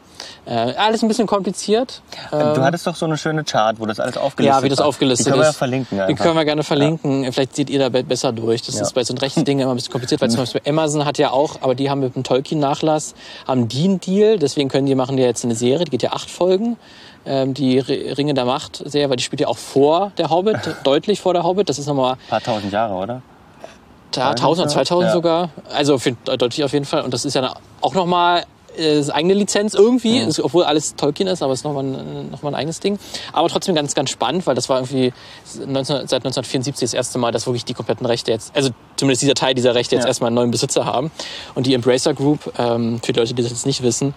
[0.46, 2.02] Äh, alles ein bisschen kompliziert.
[2.32, 4.80] Ähm, Du hattest doch so eine schöne Chart, wo das alles aufgelistet Ja, wie das
[4.80, 5.56] aufgelistet Die können wir ja ist.
[5.56, 6.00] verlinken.
[6.00, 6.24] Einfach.
[6.24, 7.32] können wir gerne verlinken.
[7.32, 8.62] Vielleicht seht ihr da be- besser durch.
[8.62, 8.82] Das Ja.
[8.82, 11.30] ist bei so rechten Dingen immer ein bisschen kompliziert, weil zum Beispiel Amazon hat ja
[11.30, 13.14] auch, aber die haben mit dem Tolkien-Nachlass,
[13.46, 14.38] haben die einen Deal.
[14.38, 16.76] Deswegen können die machen ja jetzt eine Serie, die geht ja acht Folgen.
[17.26, 21.20] Ähm, die Ringe der Macht Serie, weil die spielt ja auch vor der Hobbit, deutlich
[21.20, 21.68] vor der Hobbit.
[21.68, 23.22] Das ist nochmal Ein paar tausend Jahre, oder?
[24.16, 25.12] ja, 1000 oder 2000 Ja.
[25.12, 25.48] sogar.
[25.74, 27.02] Also für, deutlich auf jeden Fall.
[27.02, 28.44] Und das ist ja auch nochmal
[28.80, 32.42] äh, eigene Lizenz irgendwie, ist, obwohl alles Tolkien ist, aber es ist nochmal ein, noch
[32.42, 32.98] mal ein eigenes Ding.
[33.32, 35.12] Aber trotzdem ganz, ganz spannend, weil das war irgendwie
[35.58, 39.34] 19, seit 1974 das erste Mal, dass wirklich die kompletten Rechte jetzt, also zumindest dieser
[39.34, 40.08] Teil dieser Rechte jetzt Ja.
[40.08, 41.10] erstmal einen neuen Besitzer haben.
[41.54, 44.14] Und die Embracer Group, ähm, für die Leute, die das jetzt nicht wissen,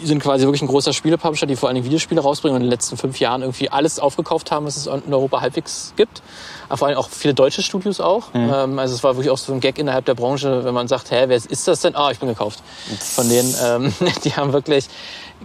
[0.00, 2.70] die sind quasi wirklich ein großer Spielepublisher, die vor allem Videospiele rausbringen und in den
[2.70, 6.22] letzten fünf Jahren irgendwie alles aufgekauft haben, was es in Europa halbwegs gibt.
[6.68, 8.28] Aber vor allem auch viele deutsche Studios auch.
[8.34, 11.10] Ähm, also es war wirklich auch so ein Gag innerhalb der Branche, wenn man sagt,
[11.10, 11.96] hä, wer ist das denn?
[11.96, 12.62] Ah, ich bin gekauft.
[13.00, 13.92] Von denen, ähm,
[14.24, 14.88] die haben wirklich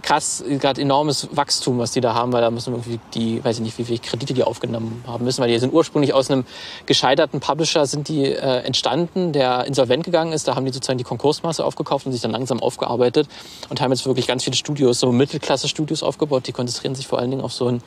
[0.02, 3.62] krass, gerade enormes Wachstum, was die da haben, weil da müssen irgendwie die, weiß ich
[3.62, 6.44] nicht, wie viele Kredite die aufgenommen haben müssen, weil die sind ursprünglich aus einem
[6.86, 10.48] gescheiterten Publisher sind die äh, entstanden, der insolvent gegangen ist.
[10.48, 13.28] Da haben die sozusagen die Konkursmasse aufgekauft und sich dann langsam aufgearbeitet
[13.68, 16.46] und haben jetzt wirklich ganz viele Studios, so Mittelklasse-Studios aufgebaut.
[16.46, 17.82] Die konzentrieren sich vor allen Dingen auf so, ein,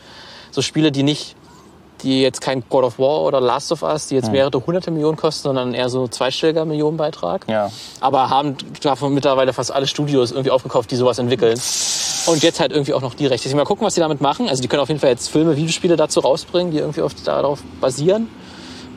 [0.51, 1.35] so Spiele, die nicht
[2.03, 5.17] die jetzt kein God of War oder Last of Us, die jetzt mehrere hunderte Millionen
[5.17, 7.69] kosten, sondern eher so zweistelliger Millionenbeitrag Ja.
[7.99, 11.59] aber haben davon mittlerweile fast alle Studios irgendwie aufgekauft, die sowas entwickeln.
[12.25, 13.53] Und jetzt halt irgendwie auch noch die Rechte.
[13.55, 14.47] Mal gucken, was die damit machen.
[14.49, 17.59] Also die können auf jeden Fall jetzt Filme, Videospiele dazu rausbringen, die irgendwie oft darauf
[17.81, 18.29] basieren.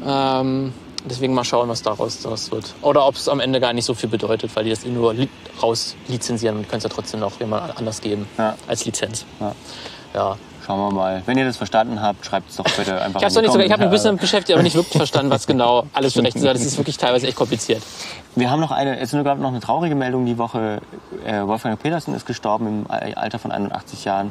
[0.07, 0.72] Ähm,
[1.09, 2.74] deswegen mal schauen, was daraus, daraus wird.
[2.82, 5.28] Oder ob es am Ende gar nicht so viel bedeutet, weil die das nur li
[5.62, 8.57] raus lizenzieren und können es ja trotzdem noch jemand anders geben Ja.
[8.66, 9.24] als Lizenz.
[9.40, 9.55] Ja.
[10.14, 10.36] Ja.
[10.64, 11.22] Schauen wir mal.
[11.26, 13.66] Wenn ihr das verstanden habt, schreibt es doch bitte einfach Ich habe die nicht sogar,
[13.66, 16.48] ich habe ein bisschen beschäftigt, aber nicht wirklich verstanden, was genau alles für Rechte sind.
[16.54, 17.82] Das ist wirklich teilweise echt kompliziert.
[18.36, 20.80] Wir haben noch eine, es gab noch eine traurige Meldung die Woche.
[21.26, 24.30] Äh, Wolfgang Petersen ist gestorben im Al- Alter von 81 Jahren.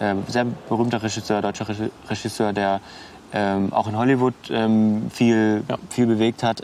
[0.00, 2.80] Ähm, sehr berühmter Regisseur, deutscher Regi- Regisseur, der
[3.34, 5.76] ähm, auch in Hollywood ähm, viel, Ja.
[5.90, 6.62] viel bewegt hat.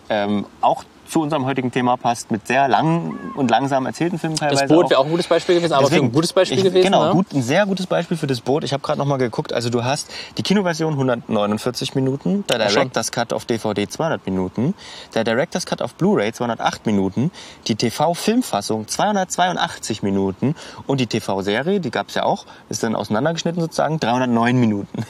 [0.60, 4.62] Auch zu unserem heutigen Thema passt, mit sehr langen und langsam erzählten Filmen teilweise.
[4.62, 6.64] Das Boot wäre auch ein gutes Beispiel gewesen, aber für Deswegen, ein gutes Beispiel ich,
[6.64, 6.84] gewesen.
[6.84, 7.12] Genau, ne?
[7.12, 8.64] gut, ein sehr gutes Beispiel für das Boot.
[8.64, 9.52] Ich habe gerade noch mal geguckt.
[9.52, 12.66] Also du hast die Kinoversion 149 Minuten, der.
[12.66, 14.72] Director's Cut auf DVD 200 Minuten,
[15.14, 17.30] der Director's Cut auf Blu-ray 208 Minuten,
[17.66, 20.54] die TV-Filmfassung 282 Minuten
[20.86, 25.04] und die TV-Serie, die gab es ja auch, ist dann auseinandergeschnitten sozusagen, 309 Minuten.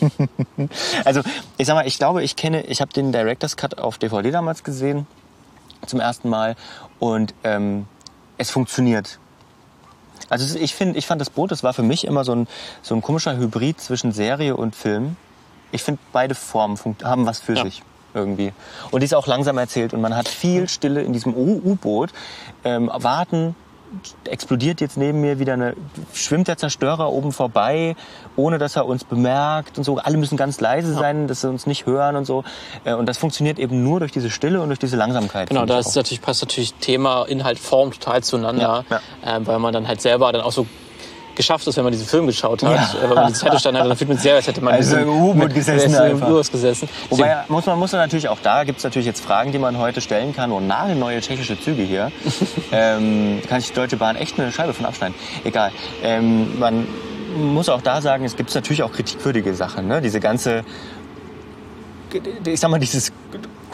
[1.04, 1.20] also
[1.58, 4.64] ich sag mal, ich glaube, ich kenne, ich habe den Director's Cut auf DVD damals
[4.64, 5.06] gesehen
[5.86, 6.56] zum ersten Mal
[6.98, 7.86] und ähm,
[8.38, 9.18] es funktioniert.
[10.28, 12.48] Also ich finde, ich fand das Boot, das war für mich immer so ein,
[12.82, 15.16] so ein komischer Hybrid zwischen Serie und Film.
[15.70, 17.64] Ich finde, beide Formen haben was für Ja.
[17.64, 17.82] sich
[18.14, 18.52] irgendwie.
[18.90, 22.10] Und die ist auch langsam erzählt und man hat viel Stille in diesem U-Boot.
[22.62, 23.54] Ähm, warten,
[24.24, 25.74] explodiert jetzt neben mir wieder eine,
[26.12, 27.96] schwimmt der Zerstörer oben vorbei,
[28.36, 29.98] ohne dass er uns bemerkt und so.
[29.98, 32.44] Alle müssen ganz leise sein, dass sie uns nicht hören und so.
[32.84, 35.48] Äh, Und das funktioniert eben nur durch diese Stille und durch diese Langsamkeit.
[35.48, 39.72] Genau, da ist natürlich, passt natürlich Thema, Inhalt, Form total zueinander, Ja, Ähm, weil man
[39.72, 40.66] dann halt selber dann auch so
[41.34, 42.74] geschafft ist, wenn man diesen Film geschaut hat.
[42.74, 42.98] Ja.
[43.00, 44.74] Äh, Wenn man die Zeit stand hat, dann fühlt man sich selber, als hätte man
[44.74, 46.22] Also im U-Boot gesessen im.
[46.22, 46.88] U-Boot gesessen.
[47.10, 49.78] Wobei muss man muss man natürlich auch da gibt es natürlich jetzt Fragen, die man
[49.78, 50.52] heute stellen kann.
[50.52, 52.12] Und nagelneue tschechische Züge hier.
[52.72, 55.14] ähm, kann sich die Deutsche Bahn echt eine Scheibe von abschneiden.
[55.44, 55.72] Egal.
[56.02, 56.86] Ähm, man
[57.36, 59.88] muss auch da sagen, es gibt natürlich auch kritikwürdige Sachen.
[59.88, 60.00] Ne?
[60.00, 60.64] Diese ganze,
[62.46, 63.12] ich sag mal, dieses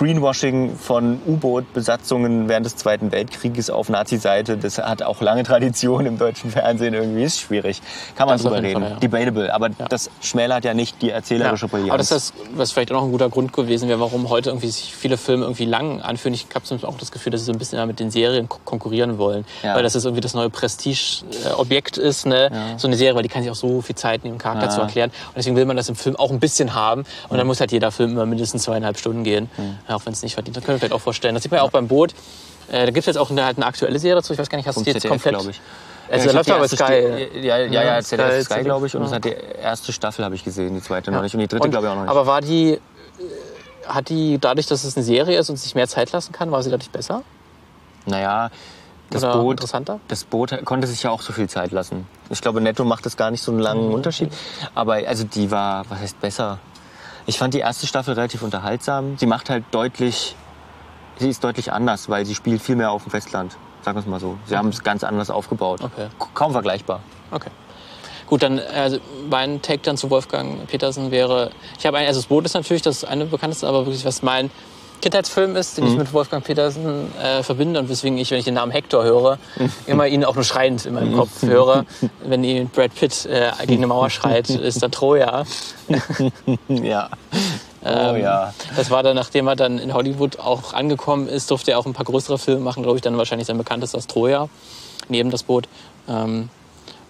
[0.04, 6.16] Greenwashing von U-Boot-Besatzungen während des Zweiten Weltkrieges auf Nazi-Seite, das hat auch lange Tradition im
[6.16, 7.82] deutschen Fernsehen irgendwie, ist schwierig.
[8.16, 8.80] Kann man Das drüber reden.
[8.80, 8.96] Fall, ja.
[8.96, 11.90] Debatable, aber das schmälert ja nicht die erzählerische Brillanz.
[11.90, 14.68] Aber das ist was vielleicht auch noch ein guter Grund gewesen wäre, warum heute irgendwie
[14.70, 16.32] sich viele Filme irgendwie lang anfühlen.
[16.32, 19.18] Ich habe auch das Gefühl, dass sie so ein bisschen mit den Serien ko- konkurrieren
[19.18, 19.44] wollen.
[19.62, 19.74] Ja.
[19.74, 22.50] Weil das ist irgendwie das neue Prestige-Objekt ist, ne?
[22.78, 24.70] so eine Serie, weil die kann sich auch so viel Zeit nehmen, Charakter Ja.
[24.70, 25.10] zu erklären.
[25.10, 27.04] Und deswegen will man das im Film auch ein bisschen haben.
[27.28, 29.50] Und dann muss halt jeder Film immer mindestens zweieinhalb Stunden gehen,
[29.90, 30.56] ja, auch wenn es nicht verdient.
[30.56, 31.34] Das können wir vielleicht auch vorstellen.
[31.34, 32.14] Das sieht man ja auch beim Boot.
[32.68, 34.32] Äh, da gibt es jetzt auch eine, halt eine aktuelle Serie zu.
[34.32, 35.34] Ich weiß gar nicht, hast du die jetzt ZDF, komplett?
[35.34, 35.60] glaube ich.
[36.10, 37.38] Also Ja, da läuft aber hab Sky.
[37.40, 38.96] Ja, ja, ja, Ja, ZDF Sky, glaube ich.
[38.96, 39.10] Und ja.
[39.12, 41.34] hat die erste Staffel habe ich gesehen, die zweite noch nicht.
[41.34, 42.10] Und die dritte, glaube ich, auch noch nicht.
[42.10, 42.80] Aber war die, äh,
[43.86, 46.62] hat die dadurch, dass es eine Serie ist und sich mehr Zeit lassen kann, war
[46.62, 47.22] sie dadurch besser?
[48.06, 48.50] naja,
[49.10, 49.98] das Oder Boot, interessanter?
[50.08, 52.06] das Boot konnte sich ja auch so viel Zeit lassen.
[52.30, 53.94] Ich glaube, netto macht das gar nicht so einen langen Mhm.
[53.94, 54.32] Unterschied.
[54.74, 56.58] Aber also die war, was heißt besser?
[57.26, 59.16] Ich fand die erste Staffel relativ unterhaltsam.
[59.18, 60.34] Sie macht halt deutlich,
[61.18, 63.56] sie ist deutlich anders, weil sie spielt viel mehr auf dem Festland.
[63.82, 64.38] Sagen wir es mal so.
[64.46, 65.80] Sie haben es ganz anders aufgebaut.
[65.82, 66.08] Okay.
[66.34, 67.00] Kaum vergleichbar.
[67.30, 67.50] Okay.
[68.26, 68.98] Gut, dann also
[69.28, 72.82] mein Take dann zu Wolfgang Petersen wäre, ich habe ein, also das Boot ist natürlich
[72.82, 74.52] das eine bekannteste, aber wirklich was mein
[75.00, 78.54] Kindheitsfilm ist, den ich mit Wolfgang Petersen äh, verbinde und weswegen ich, wenn ich den
[78.54, 79.38] Namen Hector höre,
[79.86, 81.84] immer ihn auch nur schreiend in meinem Kopf höre.
[82.24, 85.44] Wenn ihn Brad Pitt äh, gegen eine Mauer schreit, ist dann Troja.
[86.68, 87.08] Ja.
[87.82, 88.52] Oh Ähm, ja.
[88.76, 91.94] Das war dann, nachdem er dann in Hollywood auch angekommen ist, durfte er auch ein
[91.94, 94.48] paar größere Filme machen, glaube ich, dann wahrscheinlich sein bekanntester ist Troja,
[95.08, 95.66] neben das Boot.
[96.08, 96.50] Ähm,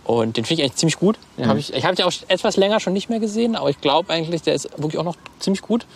[0.04, 1.18] und den finde ich eigentlich ziemlich gut.
[1.38, 3.80] Den hab ich ich habe den auch etwas länger schon nicht mehr gesehen, aber ich
[3.80, 5.86] glaube eigentlich, der ist wirklich auch noch ziemlich gut.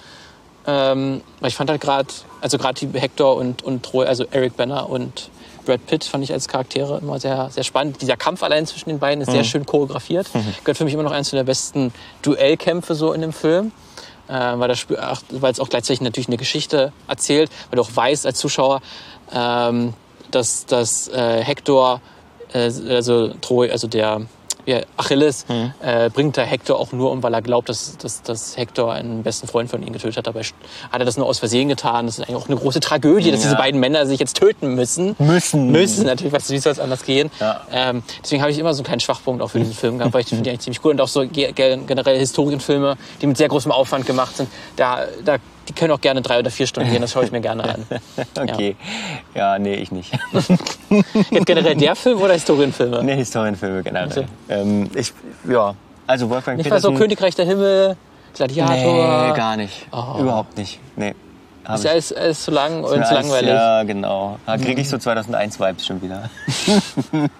[0.66, 2.08] Ähm, ich fand halt gerade,
[2.40, 5.30] also gerade die Hector und, und Troy, also Eric Banner und
[5.64, 8.00] Brad Pitt fand ich als Charaktere immer sehr, sehr spannend.
[8.02, 10.28] Dieser Kampf allein zwischen den beiden ist sehr schön choreografiert.
[10.62, 11.92] Gehört für mich immer noch eines der besten
[12.22, 13.72] Duellkämpfe so in dem Film.
[14.26, 18.80] Äh, weil es auch gleichzeitig natürlich eine Geschichte erzählt, weil du auch weißt als Zuschauer,
[19.32, 19.92] ähm,
[20.30, 22.00] dass, dass äh, Hector,
[22.54, 24.22] äh, also Troy, also der
[24.66, 25.46] ja, Achilles,
[25.82, 29.22] äh, bringt da Hector auch nur um, weil er glaubt, dass, dass, dass Hector einen
[29.22, 30.26] besten Freund von ihm getötet hat.
[30.26, 30.52] Dabei hat
[30.92, 32.06] er das nur aus Versehen getan.
[32.06, 33.50] Das ist eigentlich auch eine große Tragödie, dass Ja.
[33.50, 35.14] diese beiden Männer sich jetzt töten müssen.
[35.18, 35.70] Müssen.
[35.70, 37.30] Müssen, natürlich, was, wie soll es anders gehen?
[37.40, 37.60] Ja.
[37.70, 40.22] Ähm, deswegen habe ich immer so einen kleinen Schwachpunkt auch für diesen Film gehabt, weil
[40.22, 40.92] ich finde die eigentlich ziemlich gut.
[40.92, 45.04] Und auch so ge ge generell Historienfilme, die mit sehr großem Aufwand gemacht sind, da,
[45.24, 45.36] da,
[45.68, 47.86] die können auch gerne drei oder vier Stunden gehen, das schaue ich mir gerne an.
[48.38, 48.76] Okay.
[49.34, 50.12] Ja, nee, ich nicht.
[51.30, 53.02] Jetzt generell der Film oder Historienfilme?
[53.02, 54.08] Nee, Historienfilme generell.
[54.08, 54.24] Also.
[54.48, 55.12] Ähm, ich,
[55.48, 55.74] ja,
[56.06, 57.02] also Wolfgang Nicht mal so Petersen.
[57.02, 57.96] Königreich der Himmel,
[58.34, 59.28] Gladiator.
[59.28, 59.86] Nee, gar nicht.
[59.92, 60.20] Oh.
[60.20, 60.78] Überhaupt nicht.
[60.96, 61.14] Nee.
[61.72, 63.48] Ist ja alles, alles zu lang und Ist zu langweilig.
[63.48, 64.38] Ja, genau.
[64.44, 66.28] Da kriege ich so 2001-Vibes schon wieder.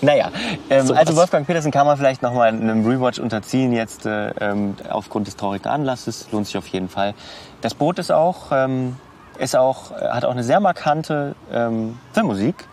[0.00, 0.30] naja,
[0.68, 1.14] ähm, So also.
[1.14, 5.68] Wolfgang Petersen kann man vielleicht nochmal einem Rewatch unterziehen, jetzt äh, ähm, aufgrund des traurigen
[5.70, 6.26] Anlasses.
[6.32, 7.14] Lohnt sich auf jeden Fall.
[7.60, 8.96] Das Boot ist auch, ähm,
[9.38, 12.66] ist auch, äh, hat auch eine sehr markante ähm, Filmmusik.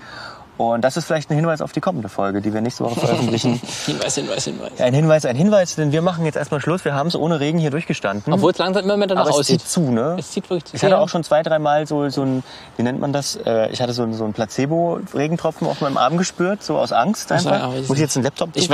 [0.57, 3.61] Und das ist vielleicht ein Hinweis auf die kommende Folge, die wir nächste Woche veröffentlichen.
[3.85, 4.71] Hinweis, Hinweis, Hinweis.
[4.81, 6.83] ein Hinweis, ein Hinweis, denn wir machen jetzt erstmal Schluss.
[6.83, 8.33] Wir haben es ohne Regen hier durchgestanden.
[8.33, 9.61] Obwohl es langsam immer mehr danach Aber es aussieht.
[9.61, 10.15] zieht zu, ne?
[10.17, 12.43] Es zieht wirklich Ich hatte auch schon zwei, dreimal so, so ein,
[12.75, 13.35] wie nennt man das?
[13.35, 17.31] Äh, Ich hatte so, ein- so einen Placebo-Regentropfen auf meinem Arm gespürt, so aus Angst
[17.31, 17.61] einfach.
[17.61, 18.69] aber das Muss ich jetzt einen Laptop Ich,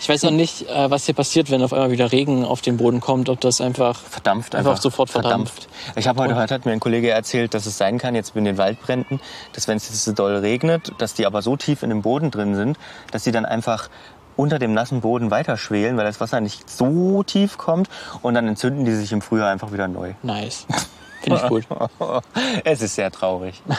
[0.00, 2.76] ich weiß noch nicht, äh, was hier passiert, wenn auf einmal wieder Regen auf den
[2.76, 4.82] Boden kommt, ob das einfach Verdampft Einfach einfach.
[4.82, 5.68] sofort verdampft.
[5.96, 8.44] Ich habe heute, heute hat mir ein Kollege erzählt, dass es sein kann, jetzt in
[8.44, 9.20] den Waldbränden,
[9.52, 12.30] dass wenn es jetzt so doll regnet, dass die aber so tief in dem Boden
[12.30, 12.78] drin sind,
[13.12, 13.88] dass die dann einfach
[14.36, 17.88] unter dem nassen Boden weiterschwelen, weil das Wasser nicht so tief kommt
[18.22, 20.14] und dann entzünden die sich im Frühjahr einfach wieder neu.
[20.22, 20.66] nice.
[21.22, 21.64] Finde ich gut.
[22.64, 23.62] es ist sehr traurig.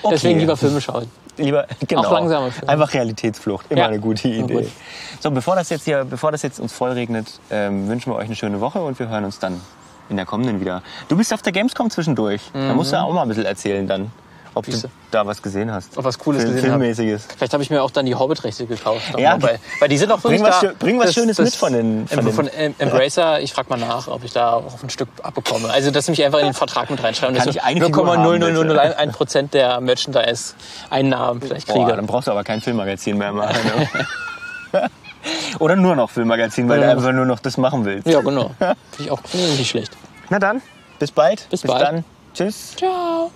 [0.00, 0.14] Okay.
[0.14, 1.10] Deswegen lieber Filme schauen.
[1.38, 2.04] Lieber, genau.
[2.04, 2.68] Auch langsame Filme.
[2.68, 3.66] Einfach Realitätsflucht.
[3.68, 3.86] Immer Ja.
[3.88, 4.54] eine gute Idee.
[4.54, 4.66] gut.
[5.18, 8.26] So, bevor das jetzt hier, bevor das jetzt uns voll regnet, ähm, wünschen wir euch
[8.26, 9.60] eine schöne Woche und wir hören uns dann
[10.08, 10.82] in der kommenden wieder.
[11.08, 12.42] Du bist auf der Gamescom zwischendurch.
[12.52, 14.12] Da musst du auch mal ein bisschen erzählen dann,
[14.58, 14.74] ob du Mhm.
[14.74, 14.90] Siehste.
[15.10, 15.96] da was gesehen hast.
[15.96, 16.78] Ob was Cooles Film- gesehen hab.
[16.78, 17.26] Filmmäßiges.
[17.36, 19.02] Vielleicht habe ich mir auch dann die Hobbit-Rechte gekauft.
[19.18, 20.72] Ja, weil, weil die sind auch wirklich bring was da.
[20.78, 23.40] Bring was Schönes mit von den- von Von, den- Embracer.
[23.40, 25.70] Ich frage mal nach, ob ich da auch ein Stück abbekomme.
[25.70, 27.36] Also, dass sie mich einfach in den Vertrag mit reinschreiben.
[27.36, 31.78] Kann dass ich eine Figur haben, 0,00001 Prozent der Merchandise-Einnahmen vielleicht kriege.
[31.86, 33.56] Boah, dann brauchst du aber kein Filmmagazin mehr machen.
[34.72, 34.88] Ne?
[35.58, 38.06] Oder nur noch Filmmagazin, weil Oder du einfach nur noch das machen willst.
[38.06, 38.50] ja, genau.
[38.58, 39.92] Finde ich auch nee, nicht schlecht.
[40.30, 40.62] Na dann,
[40.98, 41.48] bis bald.
[41.50, 41.82] Bis bald.
[41.82, 42.04] dann.
[42.34, 42.76] Tschüss.
[42.76, 43.30] Ciao.